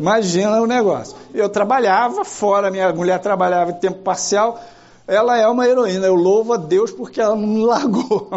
[0.00, 1.16] Imagina o negócio.
[1.32, 4.60] Eu trabalhava fora, minha mulher trabalhava em tempo parcial,
[5.06, 6.06] ela é uma heroína.
[6.06, 8.28] Eu louvo a Deus porque ela não me largou.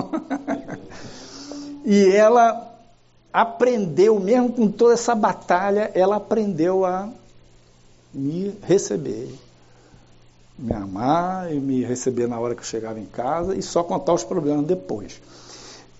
[1.83, 2.71] e ela
[3.33, 7.09] aprendeu, mesmo com toda essa batalha, ela aprendeu a
[8.13, 9.33] me receber,
[10.57, 14.13] me amar e me receber na hora que eu chegava em casa e só contar
[14.13, 15.21] os problemas depois.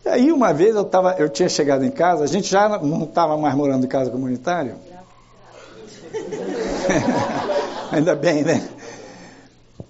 [0.05, 3.03] E aí uma vez eu, tava, eu tinha chegado em casa, a gente já não
[3.03, 4.75] estava mais morando em casa comunitária.
[7.91, 8.67] Ainda bem, né?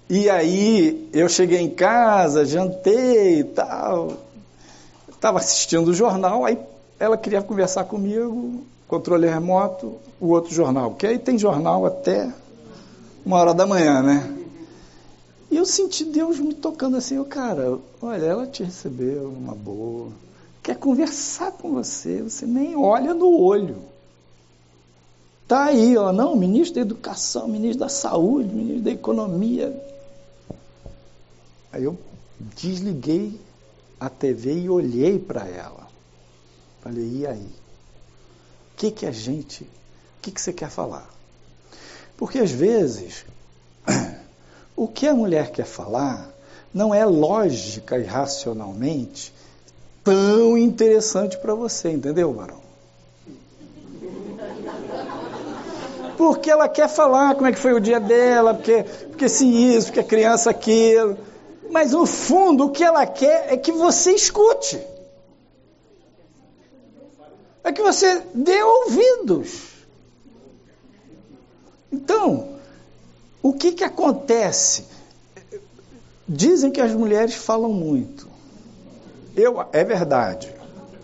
[0.08, 4.12] E aí eu cheguei em casa, jantei e tal,
[5.08, 6.58] estava assistindo o jornal, aí
[6.98, 12.30] ela queria conversar comigo, controle remoto, o outro jornal, porque aí tem jornal até
[13.24, 14.45] uma hora da manhã, né?
[15.56, 20.12] Eu senti Deus me tocando assim, eu, cara, olha, ela te recebeu uma boa,
[20.62, 23.78] quer conversar com você, você nem olha no olho.
[25.48, 29.82] Tá aí, ó, não, ministro da Educação, ministro da Saúde, ministro da Economia.
[31.72, 31.96] Aí eu
[32.38, 33.40] desliguei
[33.98, 35.88] a TV e olhei para ela.
[36.82, 37.48] Falei, e aí?
[38.74, 39.68] O que, que a gente, o
[40.20, 41.08] que, que você quer falar?
[42.14, 43.24] Porque às vezes,
[44.76, 46.28] o que a mulher quer falar
[46.72, 49.32] não é lógica e racionalmente
[50.04, 52.60] tão interessante para você, entendeu, Varão?
[56.16, 59.86] Porque ela quer falar como é que foi o dia dela, porque, porque se isso,
[59.88, 61.16] porque a criança aquilo.
[61.70, 64.80] Mas no fundo o que ela quer é que você escute
[67.66, 69.72] é que você dê ouvidos.
[71.90, 72.55] Então,
[73.48, 74.84] o que, que acontece?
[76.28, 78.28] Dizem que as mulheres falam muito.
[79.36, 80.52] Eu, é verdade,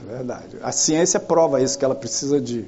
[0.00, 0.56] é verdade.
[0.62, 2.64] A ciência prova isso, que ela precisa de.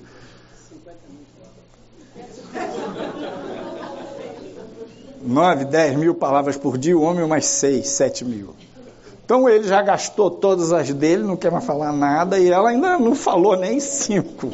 [5.21, 8.55] Nove, dez mil palavras por dia, o homem mais seis, sete mil.
[9.25, 12.99] Então ele já gastou todas as dele, não quer mais falar nada, e ela ainda
[12.99, 14.51] não falou nem cinco.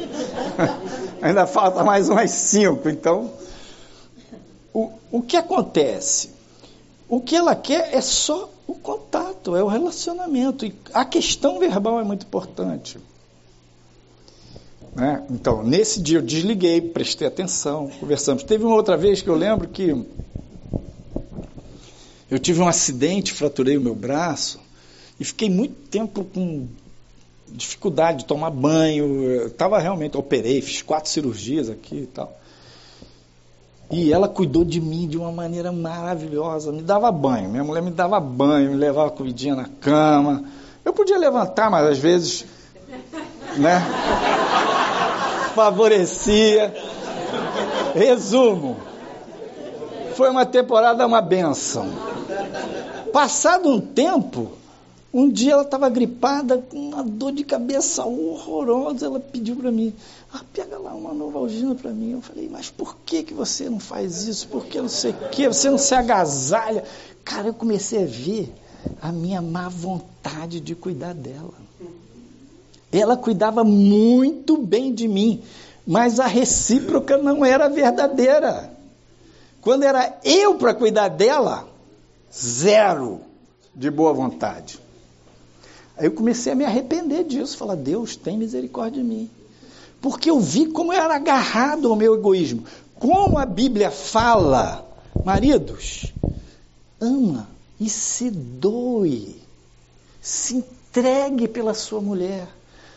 [1.21, 2.89] ainda falta mais umas cinco.
[2.89, 3.29] Então,
[4.73, 6.31] o, o que acontece?
[7.07, 10.65] O que ela quer é só o contato, é o relacionamento.
[10.65, 12.97] E a questão verbal é muito importante.
[14.95, 15.23] Né?
[15.29, 18.43] Então, nesse dia eu desliguei, prestei atenção, conversamos.
[18.43, 20.05] Teve uma outra vez que eu lembro que
[22.29, 24.59] eu tive um acidente, fraturei o meu braço
[25.19, 26.67] e fiquei muito tempo com
[27.47, 29.47] dificuldade de tomar banho.
[29.47, 32.40] Estava realmente, operei, fiz quatro cirurgias aqui e tal.
[33.91, 36.71] E ela cuidou de mim de uma maneira maravilhosa.
[36.71, 40.45] Me dava banho, minha mulher me dava banho, me levava comidinha na cama.
[40.83, 42.45] Eu podia levantar, mas às vezes,
[43.57, 43.81] né?
[45.53, 46.73] Favorecia.
[47.93, 48.77] Resumo:
[50.15, 51.89] foi uma temporada, uma benção.
[53.11, 54.53] Passado um tempo,
[55.13, 59.05] um dia ela estava gripada, com uma dor de cabeça horrorosa.
[59.05, 59.93] Ela pediu para mim:
[60.33, 62.11] ah, pega lá uma novalgina para mim.
[62.11, 64.47] Eu falei: mas por que, que você não faz isso?
[64.47, 65.47] Por que não sei o quê?
[65.47, 66.85] Você não se agasalha?
[67.25, 68.53] Cara, eu comecei a ver
[69.01, 71.53] a minha má vontade de cuidar dela.
[72.89, 75.41] Ela cuidava muito bem de mim,
[75.85, 78.71] mas a recíproca não era verdadeira.
[79.61, 81.67] Quando era eu para cuidar dela,
[82.33, 83.21] zero
[83.75, 84.79] de boa vontade.
[86.01, 89.29] Aí eu comecei a me arrepender disso, falar, Deus, tem misericórdia de mim.
[90.01, 92.63] Porque eu vi como eu era agarrado ao meu egoísmo.
[92.95, 94.83] Como a Bíblia fala,
[95.23, 96.11] maridos,
[96.99, 97.47] ama
[97.79, 99.39] e se doe,
[100.19, 102.47] se entregue pela sua mulher,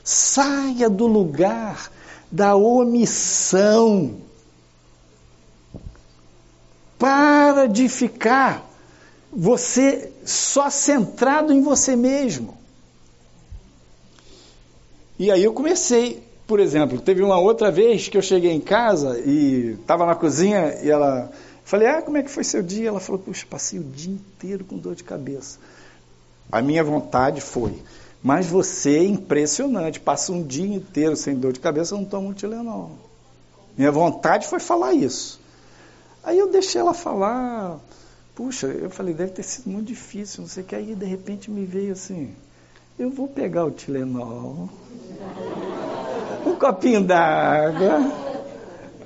[0.03, 1.93] saia do lugar
[2.33, 4.15] da omissão.
[6.99, 8.67] Para de ficar
[9.31, 12.64] você só centrado em você mesmo.
[15.19, 19.19] E aí eu comecei, por exemplo, teve uma outra vez que eu cheguei em casa
[19.21, 21.31] e estava na cozinha e ela.
[21.65, 22.89] Falei, ah, como é que foi seu dia?
[22.89, 25.59] Ela falou, puxa, passei o dia inteiro com dor de cabeça.
[26.53, 27.75] A minha vontade foi,
[28.23, 32.33] mas você é impressionante, passa um dia inteiro sem dor de cabeça, não toma um
[32.35, 32.91] Tilenol.
[33.79, 35.41] Minha vontade foi falar isso.
[36.23, 37.79] Aí eu deixei ela falar,
[38.35, 40.75] puxa, eu falei, deve ter sido muito difícil, não sei o que.
[40.75, 42.35] Aí de repente me veio assim,
[42.99, 44.68] eu vou pegar o Tilenol,
[46.47, 48.01] um copinho d'água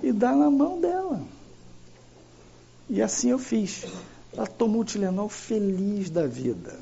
[0.03, 1.21] e dar na mão dela.
[2.89, 3.87] E assim eu fiz.
[4.37, 6.77] Ela tomou o Tilenol feliz da vida.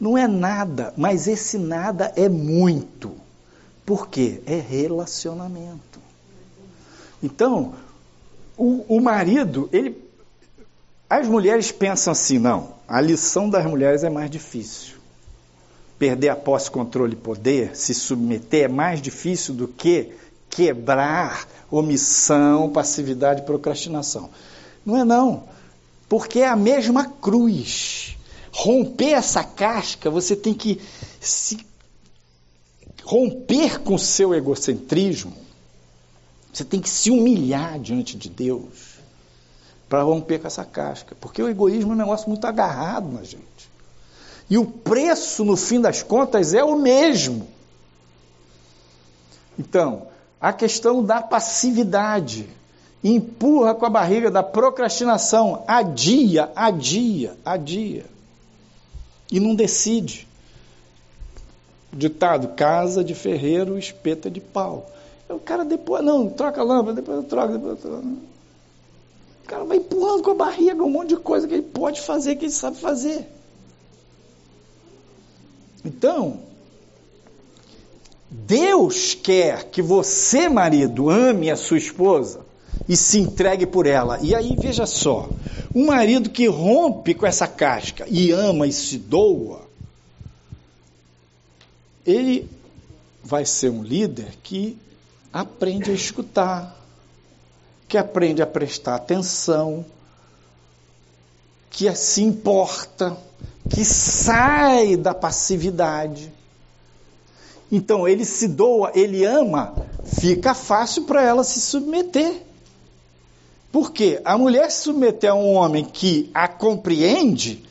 [0.00, 3.12] Não é nada, mas esse nada é muito.
[3.84, 4.42] Por quê?
[4.46, 5.98] É relacionamento.
[7.22, 7.74] Então,
[8.56, 10.06] o, o marido, ele.
[11.10, 14.97] As mulheres pensam assim, não, a lição das mulheres é mais difícil.
[15.98, 20.12] Perder a posse, controle e poder, se submeter é mais difícil do que
[20.48, 24.30] quebrar omissão, passividade e procrastinação.
[24.84, 25.44] Não é não,
[26.08, 28.16] porque é a mesma cruz.
[28.52, 30.80] Romper essa casca, você tem que
[31.20, 31.58] se
[33.04, 35.32] romper com o seu egocentrismo.
[36.52, 38.98] Você tem que se humilhar diante de Deus
[39.88, 43.67] para romper com essa casca, porque o egoísmo é um negócio muito agarrado na gente.
[44.50, 47.46] E o preço, no fim das contas, é o mesmo.
[49.58, 50.06] Então,
[50.40, 52.48] a questão da passividade
[53.02, 58.06] empurra com a barriga da procrastinação, adia, adia, adia.
[59.30, 60.26] E não decide.
[61.92, 64.90] Ditado: casa de ferreiro, espeta de pau.
[65.28, 68.06] O cara depois, não, troca a lâmpada, depois eu troco, depois eu troco.
[69.44, 72.36] O cara vai empurrando com a barriga um monte de coisa que ele pode fazer,
[72.36, 73.26] que ele sabe fazer.
[75.84, 76.40] Então,
[78.30, 82.40] Deus quer que você, marido, ame a sua esposa
[82.88, 84.18] e se entregue por ela.
[84.20, 85.30] E aí, veja só:
[85.74, 89.62] um marido que rompe com essa casca e ama e se doa,
[92.04, 92.50] ele
[93.22, 94.78] vai ser um líder que
[95.32, 96.76] aprende a escutar,
[97.86, 99.84] que aprende a prestar atenção,
[101.70, 103.16] que se importa,
[103.68, 106.32] que sai da passividade.
[107.70, 112.42] Então ele se doa, ele ama, fica fácil para ela se submeter.
[113.70, 117.62] Porque a mulher se submeter a um homem que a compreende,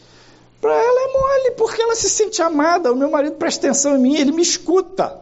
[0.61, 2.91] para ela é mole, porque ela se sente amada.
[2.91, 5.19] O meu marido presta atenção em mim, ele me escuta.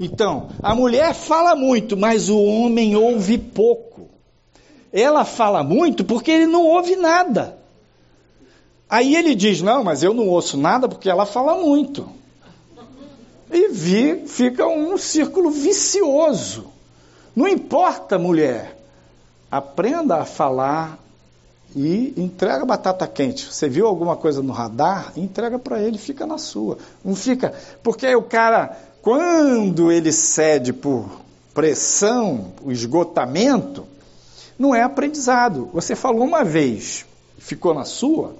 [0.00, 4.08] Então, a mulher fala muito, mas o homem ouve pouco.
[4.92, 7.57] Ela fala muito porque ele não ouve nada.
[8.88, 12.08] Aí ele diz: Não, mas eu não ouço nada porque ela fala muito.
[13.50, 16.66] E vi, fica um círculo vicioso.
[17.34, 18.76] Não importa, mulher.
[19.50, 20.98] Aprenda a falar
[21.74, 23.46] e entrega batata quente.
[23.46, 25.12] Você viu alguma coisa no radar?
[25.16, 26.78] Entrega para ele, fica na sua.
[27.04, 27.54] Não fica.
[27.82, 31.08] Porque o cara, quando ele cede por
[31.54, 33.86] pressão, o esgotamento,
[34.58, 35.70] não é aprendizado.
[35.72, 37.06] Você falou uma vez,
[37.38, 38.34] ficou na sua,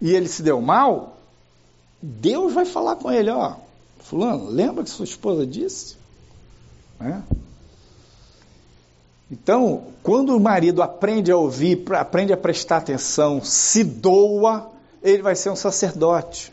[0.00, 1.16] e ele se deu mal,
[2.00, 3.54] Deus vai falar com ele, ó,
[4.00, 5.96] fulano, lembra que sua esposa disse?
[7.00, 7.16] É?
[9.30, 14.70] Então, quando o marido aprende a ouvir, aprende a prestar atenção, se doa,
[15.02, 16.52] ele vai ser um sacerdote.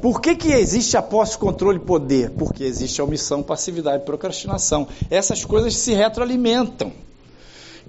[0.00, 2.30] Por que, que existe a posse, controle e poder?
[2.30, 4.88] Porque existe a omissão, passividade e procrastinação.
[5.10, 6.92] Essas coisas se retroalimentam.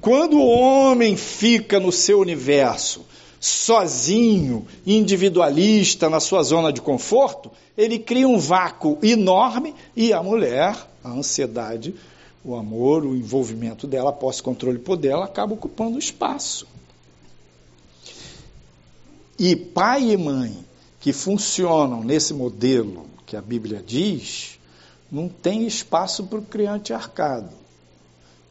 [0.02, 3.06] Quando o homem fica no seu universo,
[3.40, 10.76] sozinho, individualista, na sua zona de conforto, ele cria um vácuo enorme e a mulher,
[11.04, 11.94] a ansiedade,
[12.44, 16.68] o amor, o envolvimento dela, posse, controle poder, ela acaba ocupando espaço.
[19.38, 20.66] E pai e mãe
[21.00, 24.60] que funcionam nesse modelo que a Bíblia diz,
[25.12, 27.50] não tem espaço para o criante arcado.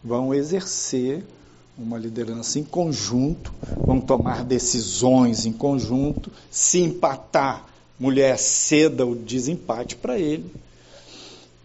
[0.03, 1.25] Vão exercer
[1.77, 7.65] uma liderança em conjunto, vão tomar decisões em conjunto, se empatar,
[7.99, 10.51] mulher ceda o desempate para ele.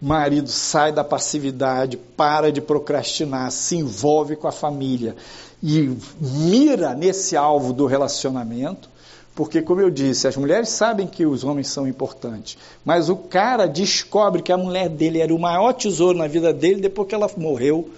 [0.02, 5.14] Marido sai da passividade, para de procrastinar, se envolve com a família
[5.62, 8.88] e mira nesse alvo do relacionamento,
[9.34, 13.66] porque, como eu disse, as mulheres sabem que os homens são importantes, mas o cara
[13.66, 17.30] descobre que a mulher dele era o maior tesouro na vida dele depois que ela
[17.36, 17.90] morreu,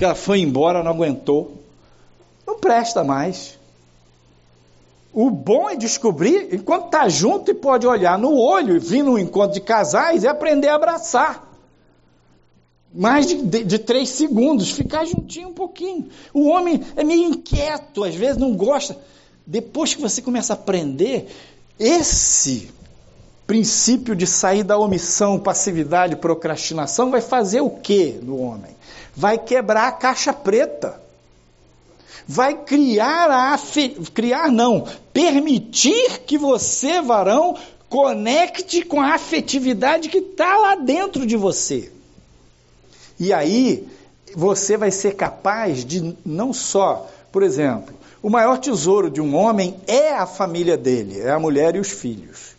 [0.00, 1.58] que ela foi embora, não aguentou.
[2.46, 3.58] Não presta mais.
[5.12, 9.18] o bom é descobrir enquanto está junto e pode olhar no olho e vir num
[9.18, 11.46] encontro de casais e aprender a abraçar.
[12.94, 16.08] Mais de, de, de, três segundos, ficar juntinho um pouquinho.
[16.32, 18.96] O homem é meio inquieto, às vezes não gosta.
[19.46, 21.28] Depois que você começa a aprender,
[21.78, 22.70] esse
[23.46, 28.79] princípio de sair da omissão, passividade, procrastinação vai fazer o que no homem?
[29.20, 30.98] Vai quebrar a caixa preta
[32.26, 33.58] vai criar a
[34.14, 37.56] criar não, permitir que você, varão,
[37.88, 41.90] conecte com a afetividade que está lá dentro de você.
[43.18, 43.88] E aí
[44.32, 49.74] você vai ser capaz de não só, por exemplo, o maior tesouro de um homem
[49.88, 52.54] é a família dele, é a mulher e os filhos.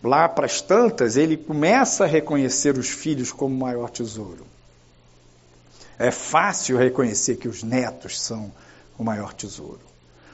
[0.00, 4.53] Lá para as tantas, ele começa a reconhecer os filhos como maior tesouro.
[5.98, 8.52] É fácil reconhecer que os netos são
[8.98, 9.80] o maior tesouro.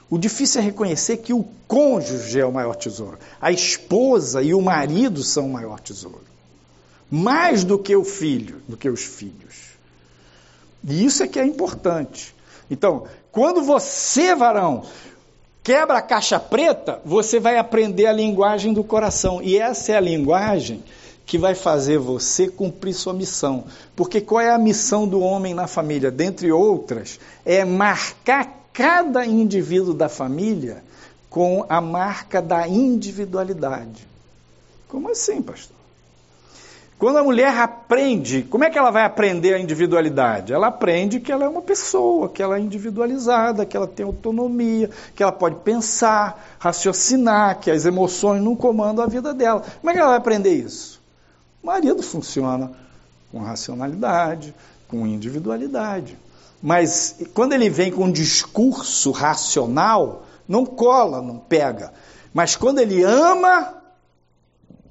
[0.08, 3.18] O difícil é reconhecer que o cônjuge é o maior tesouro.
[3.40, 6.24] A esposa e o marido são o maior tesouro.
[7.08, 9.70] Mais do que o filho, do que os filhos.
[10.86, 12.34] E isso é que é importante.
[12.68, 14.84] Então, quando você, varão,
[15.62, 19.40] quebra a caixa preta, você vai aprender a linguagem do coração.
[19.42, 20.82] E essa é a linguagem
[21.26, 23.64] que vai fazer você cumprir sua missão.
[23.94, 26.10] Porque qual é a missão do homem na família?
[26.10, 30.82] Dentre outras, é marcar cada indivíduo da família
[31.28, 34.06] com a marca da individualidade.
[34.88, 35.76] Como assim, pastor?
[37.00, 40.52] Quando a mulher aprende, como é que ela vai aprender a individualidade?
[40.52, 44.90] Ela aprende que ela é uma pessoa, que ela é individualizada, que ela tem autonomia,
[45.14, 49.64] que ela pode pensar, raciocinar, que as emoções não comandam a vida dela.
[49.80, 50.99] Como é que ela vai aprender isso?
[51.62, 52.72] O marido funciona
[53.30, 54.54] com racionalidade,
[54.88, 56.18] com individualidade.
[56.62, 61.92] Mas quando ele vem com um discurso racional, não cola, não pega.
[62.34, 63.74] Mas quando ele ama,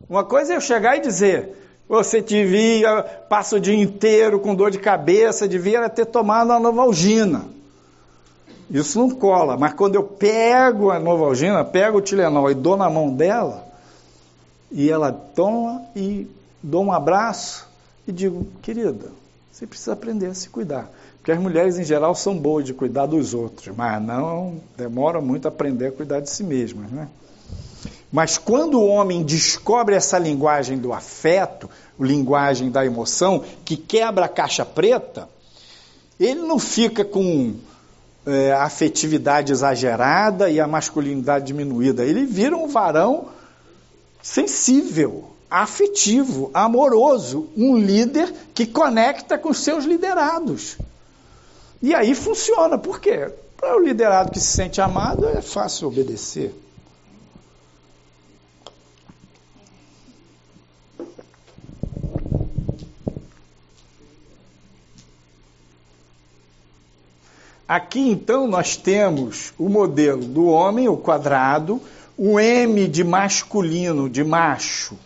[0.10, 1.56] uma coisa é eu chegar e dizer:
[1.88, 7.46] você devia, passa o dia inteiro com dor de cabeça, devia ter tomado a Novalgina.
[8.70, 12.88] Isso não cola, mas quando eu pego a Novalgina, pego o Tilenol e dou na
[12.88, 13.68] mão dela,
[14.72, 16.28] e ela toma e
[16.62, 17.68] dou um abraço
[18.08, 19.12] e digo, querida,
[19.52, 20.90] você precisa aprender a se cuidar.
[21.18, 25.46] Porque as mulheres, em geral, são boas de cuidar dos outros, mas não demora muito
[25.46, 26.90] a aprender a cuidar de si mesmas.
[26.90, 27.08] Né?
[28.12, 34.30] Mas quando o homem descobre essa linguagem do afeto, linguagem da emoção, que quebra a
[34.30, 35.28] caixa preta,
[36.20, 37.56] ele não fica com
[38.26, 42.04] é, afetividade exagerada e a masculinidade diminuída.
[42.04, 43.28] Ele vira um varão
[44.22, 50.78] sensível, afetivo, amoroso, um líder que conecta com seus liderados.
[51.82, 53.32] E aí funciona, por quê?
[53.58, 56.54] Para o liderado que se sente amado é fácil obedecer.
[67.68, 71.80] Aqui então nós temos o modelo do homem, o quadrado,
[72.18, 74.98] o M de masculino, de macho,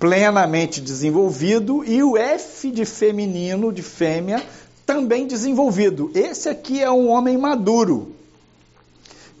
[0.00, 4.42] plenamente desenvolvido, e o F de feminino, de fêmea,
[4.86, 6.10] também desenvolvido.
[6.14, 8.16] Esse aqui é um homem maduro.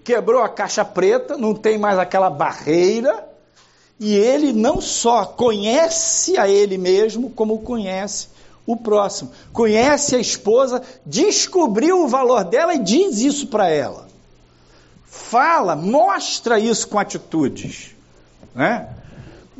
[0.04, 3.26] Quebrou a caixa preta, não tem mais aquela barreira,
[3.98, 8.28] e ele não só conhece a ele mesmo, como conhece
[8.66, 9.32] o próximo.
[9.54, 14.08] Conhece a esposa, descobriu o valor dela e diz isso para ela.
[15.06, 17.94] Fala, mostra isso com atitudes.
[18.54, 18.88] Né?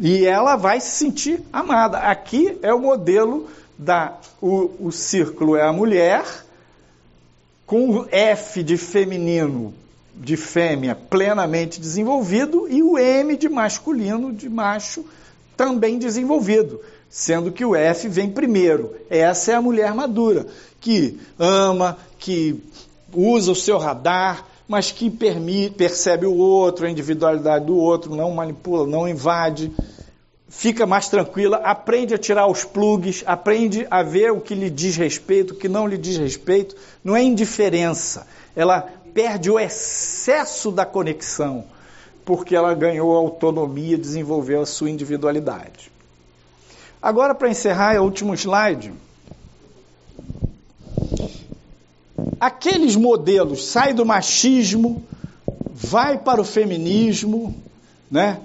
[0.00, 1.98] E ela vai se sentir amada.
[1.98, 3.46] Aqui é o modelo
[3.78, 4.18] da.
[4.40, 6.24] O, o círculo é a mulher,
[7.66, 9.74] com o F de feminino,
[10.14, 15.04] de fêmea, plenamente desenvolvido, e o M de masculino, de macho,
[15.54, 16.80] também desenvolvido.
[17.10, 18.94] Sendo que o F vem primeiro.
[19.10, 20.46] Essa é a mulher madura,
[20.80, 22.58] que ama, que
[23.12, 28.30] usa o seu radar, mas que permite, percebe o outro, a individualidade do outro, não
[28.30, 29.72] manipula, não invade,
[30.50, 34.96] fica mais tranquila, aprende a tirar os plugs, aprende a ver o que lhe diz
[34.96, 36.76] respeito, o que não lhe diz respeito.
[37.02, 38.82] Não é indiferença, ela
[39.14, 41.64] perde o excesso da conexão,
[42.24, 45.90] porque ela ganhou autonomia, desenvolveu a sua individualidade.
[47.00, 48.92] Agora, para encerrar, é o último slide.
[52.40, 55.04] aqueles modelos sai do machismo,
[55.70, 57.54] vai para o feminismo,
[58.10, 58.40] né?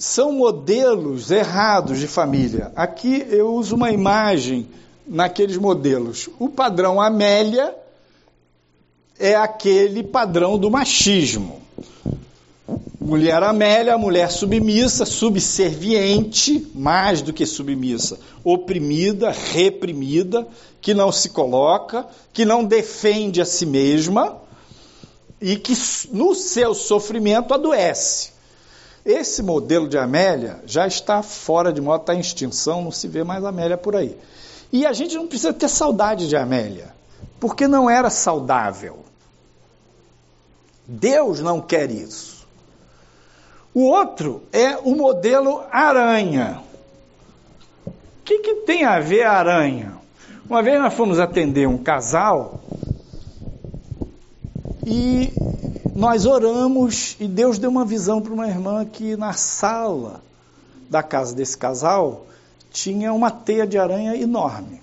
[0.00, 2.72] São modelos errados de família.
[2.74, 4.66] Aqui eu uso uma imagem
[5.06, 6.26] naqueles modelos.
[6.38, 7.76] O padrão Amélia
[9.18, 11.60] é aquele padrão do machismo.
[12.98, 20.48] mulher Amélia, mulher submissa, subserviente, mais do que submissa, oprimida, reprimida,
[20.80, 24.38] que não se coloca, que não defende a si mesma
[25.38, 25.74] e que
[26.10, 28.39] no seu sofrimento adoece.
[29.04, 33.24] Esse modelo de Amélia já está fora de moda, está em extinção, não se vê
[33.24, 34.16] mais Amélia por aí.
[34.72, 36.94] E a gente não precisa ter saudade de Amélia,
[37.38, 39.04] porque não era saudável.
[40.86, 42.46] Deus não quer isso.
[43.72, 46.60] O outro é o modelo aranha.
[47.86, 47.92] O
[48.24, 49.92] que, que tem a ver a aranha?
[50.48, 52.60] Uma vez nós fomos atender um casal
[54.84, 55.32] e
[56.00, 60.22] nós oramos e Deus deu uma visão para uma irmã que na sala
[60.88, 62.24] da casa desse casal
[62.70, 64.80] tinha uma teia de aranha enorme.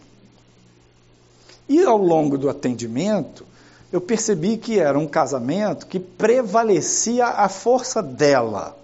[1.67, 3.43] E ao longo do atendimento,
[3.91, 8.77] eu percebi que era um casamento que prevalecia a força dela.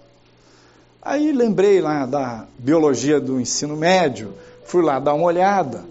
[1.00, 4.34] Aí lembrei lá da biologia do ensino médio,
[4.66, 5.84] fui lá dar uma olhada.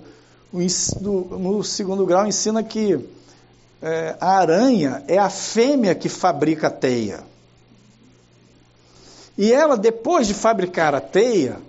[0.51, 2.99] no segundo grau ensina que
[3.83, 7.19] é, a aranha é a fêmea que fabrica a teia.
[9.37, 11.59] E ela, depois de fabricar a teia,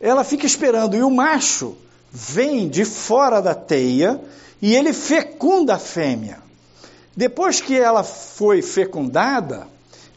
[0.00, 0.96] ela fica esperando.
[0.96, 1.76] E o macho
[2.10, 4.18] vem de fora da teia
[4.62, 6.38] e ele fecunda a fêmea.
[7.14, 9.66] Depois que ela foi fecundada,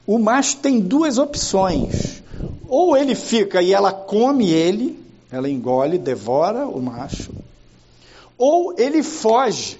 [0.07, 2.23] o macho tem duas opções.
[2.65, 7.31] Ou ele fica e ela come ele, ela engole, devora o macho,
[8.37, 9.77] ou ele foge.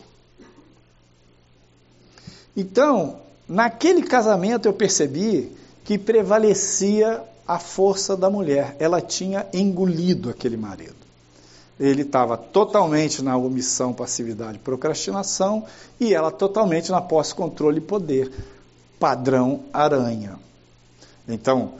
[2.60, 3.16] Então,
[3.48, 5.50] naquele casamento eu percebi
[5.86, 8.76] que prevalecia a força da mulher.
[8.80, 10.98] Ela tinha engolido aquele marido.
[11.80, 15.64] Ele estava totalmente na omissão, passividade, procrastinação
[15.98, 18.30] e ela totalmente na posse, controle e poder.
[19.00, 20.38] Padrão aranha.
[21.30, 21.76] Então,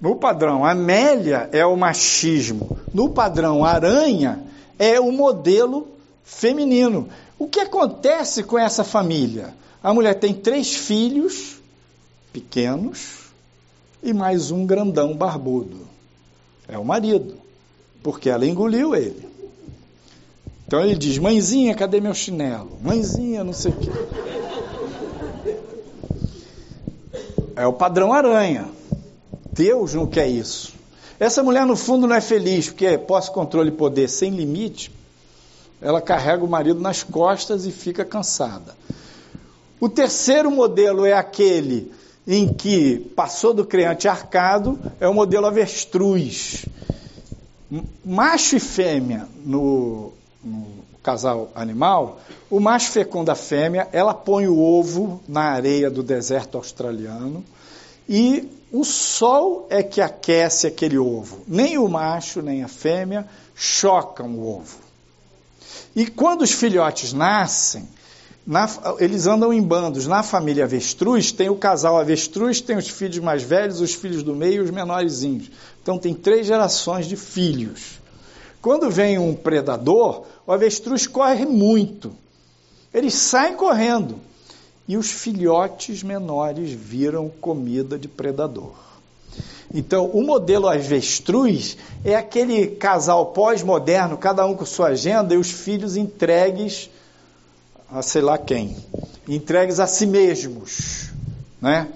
[0.00, 4.42] no padrão Amélia é o machismo, no padrão aranha
[4.78, 5.88] é o modelo
[6.22, 7.06] feminino.
[7.38, 9.52] O que acontece com essa família?
[9.84, 11.56] A mulher tem três filhos
[12.32, 13.26] pequenos
[14.02, 15.86] e mais um grandão barbudo.
[16.66, 17.34] É o marido,
[18.02, 19.28] porque ela engoliu ele.
[20.66, 22.78] Então ele diz: Mãezinha, cadê meu chinelo?
[22.80, 23.90] Mãezinha, não sei o quê.
[27.54, 28.66] É o padrão aranha.
[29.52, 30.72] Deus não quer isso.
[31.20, 34.90] Essa mulher, no fundo, não é feliz, porque posse, controle e poder sem limite.
[35.78, 38.74] Ela carrega o marido nas costas e fica cansada.
[39.80, 41.92] O terceiro modelo é aquele
[42.26, 46.64] em que passou do criante arcado, é o modelo avestruz.
[48.04, 50.12] Macho e fêmea no,
[50.42, 50.66] no
[51.02, 52.20] casal animal,
[52.50, 57.44] o macho fecunda a fêmea, ela põe o ovo na areia do deserto australiano
[58.08, 61.42] e o sol é que aquece aquele ovo.
[61.46, 64.78] Nem o macho nem a fêmea chocam o ovo.
[65.94, 67.88] E quando os filhotes nascem,
[68.46, 68.68] na,
[68.98, 70.06] eles andam em bandos.
[70.06, 74.34] Na família avestruz, tem o casal avestruz, tem os filhos mais velhos, os filhos do
[74.34, 75.50] meio e os menorzinhos.
[75.82, 78.00] Então, tem três gerações de filhos.
[78.60, 82.12] Quando vem um predador, o avestruz corre muito.
[82.92, 84.16] Eles saem correndo.
[84.86, 88.74] E os filhotes menores viram comida de predador.
[89.72, 95.50] Então, o modelo avestruz é aquele casal pós-moderno, cada um com sua agenda, e os
[95.50, 96.90] filhos entregues
[97.90, 98.76] a sei lá quem,
[99.28, 101.10] entregues a si mesmos,
[101.60, 101.88] né?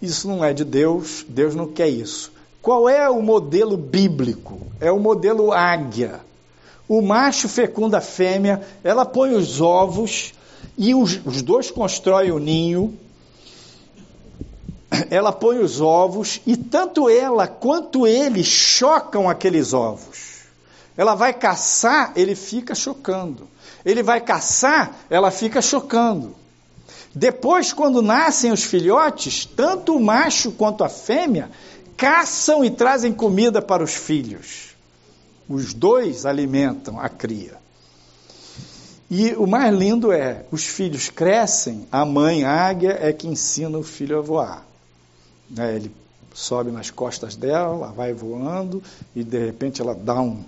[0.00, 2.32] Isso não é de Deus, Deus não quer isso.
[2.60, 4.60] Qual é o modelo bíblico?
[4.80, 6.20] É o modelo águia.
[6.88, 10.34] O macho fecunda a fêmea, ela põe os ovos
[10.76, 12.98] e os, os dois constroem o ninho.
[15.10, 20.44] Ela põe os ovos e tanto ela quanto ele chocam aqueles ovos.
[20.96, 23.48] Ela vai caçar, ele fica chocando.
[23.84, 26.34] Ele vai caçar, ela fica chocando.
[27.14, 31.50] Depois, quando nascem os filhotes, tanto o macho quanto a fêmea
[31.96, 34.74] caçam e trazem comida para os filhos.
[35.48, 37.62] Os dois alimentam a cria.
[39.10, 43.82] E o mais lindo é, os filhos crescem, a mãe águia é que ensina o
[43.82, 44.66] filho a voar.
[45.48, 45.94] Né, ele
[46.32, 48.82] sobe nas costas dela, vai voando
[49.14, 50.42] e de repente ela dá um,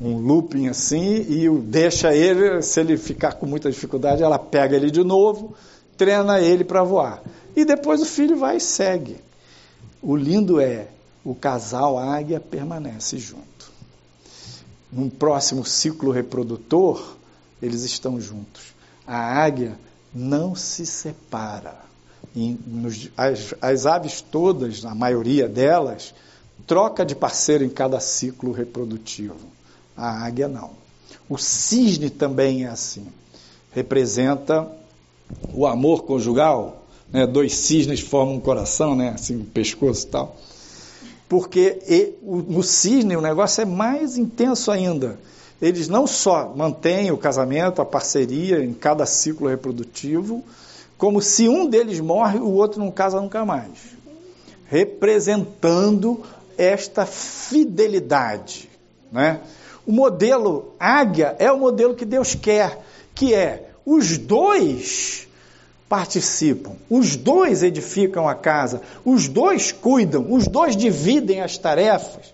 [0.00, 4.90] um looping assim e deixa ele, se ele ficar com muita dificuldade, ela pega ele
[4.90, 5.54] de novo,
[5.96, 7.22] treina ele para voar.
[7.54, 9.16] E depois o filho vai e segue.
[10.00, 10.88] O lindo é,
[11.24, 13.70] o casal águia permanece junto.
[14.90, 17.16] Num próximo ciclo reprodutor,
[17.60, 18.74] eles estão juntos.
[19.06, 19.78] A águia
[20.14, 21.76] não se separa.
[22.34, 26.14] nos, as, as aves todas, a maioria delas,
[26.66, 29.36] troca de parceiro em cada ciclo reprodutivo.
[29.96, 30.70] A águia não.
[31.28, 33.06] O cisne também é assim.
[33.72, 34.70] Representa
[35.54, 37.26] o amor conjugal, né?
[37.26, 39.10] dois cisnes formam um coração, né?
[39.14, 40.36] assim, pescoço e tal.
[41.28, 45.18] Porque no cisne o negócio é mais intenso ainda.
[45.60, 50.42] Eles não só mantêm o casamento, a parceria em cada ciclo reprodutivo,
[50.98, 53.70] como se um deles morre, o outro não casa nunca mais.
[54.66, 56.22] Representando
[56.58, 58.68] esta fidelidade.
[59.10, 59.40] Né?
[59.86, 65.26] O modelo águia é o modelo que Deus quer, que é os dois
[65.88, 72.32] participam, os dois edificam a casa, os dois cuidam, os dois dividem as tarefas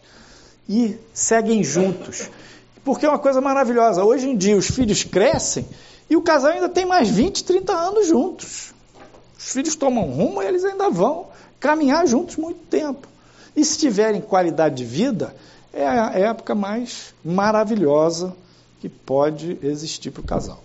[0.69, 2.31] e seguem juntos.
[2.85, 4.05] Porque é uma coisa maravilhosa.
[4.05, 5.67] Hoje em dia os filhos crescem
[6.09, 8.73] e o casal ainda tem mais 20, 30 anos juntos.
[9.37, 11.27] Os filhos tomam rumo e eles ainda vão
[11.59, 13.09] caminhar juntos muito tempo.
[13.57, 15.35] E se tiverem qualidade de vida,
[15.79, 18.35] é a época mais maravilhosa
[18.81, 20.62] que pode existir para o casal.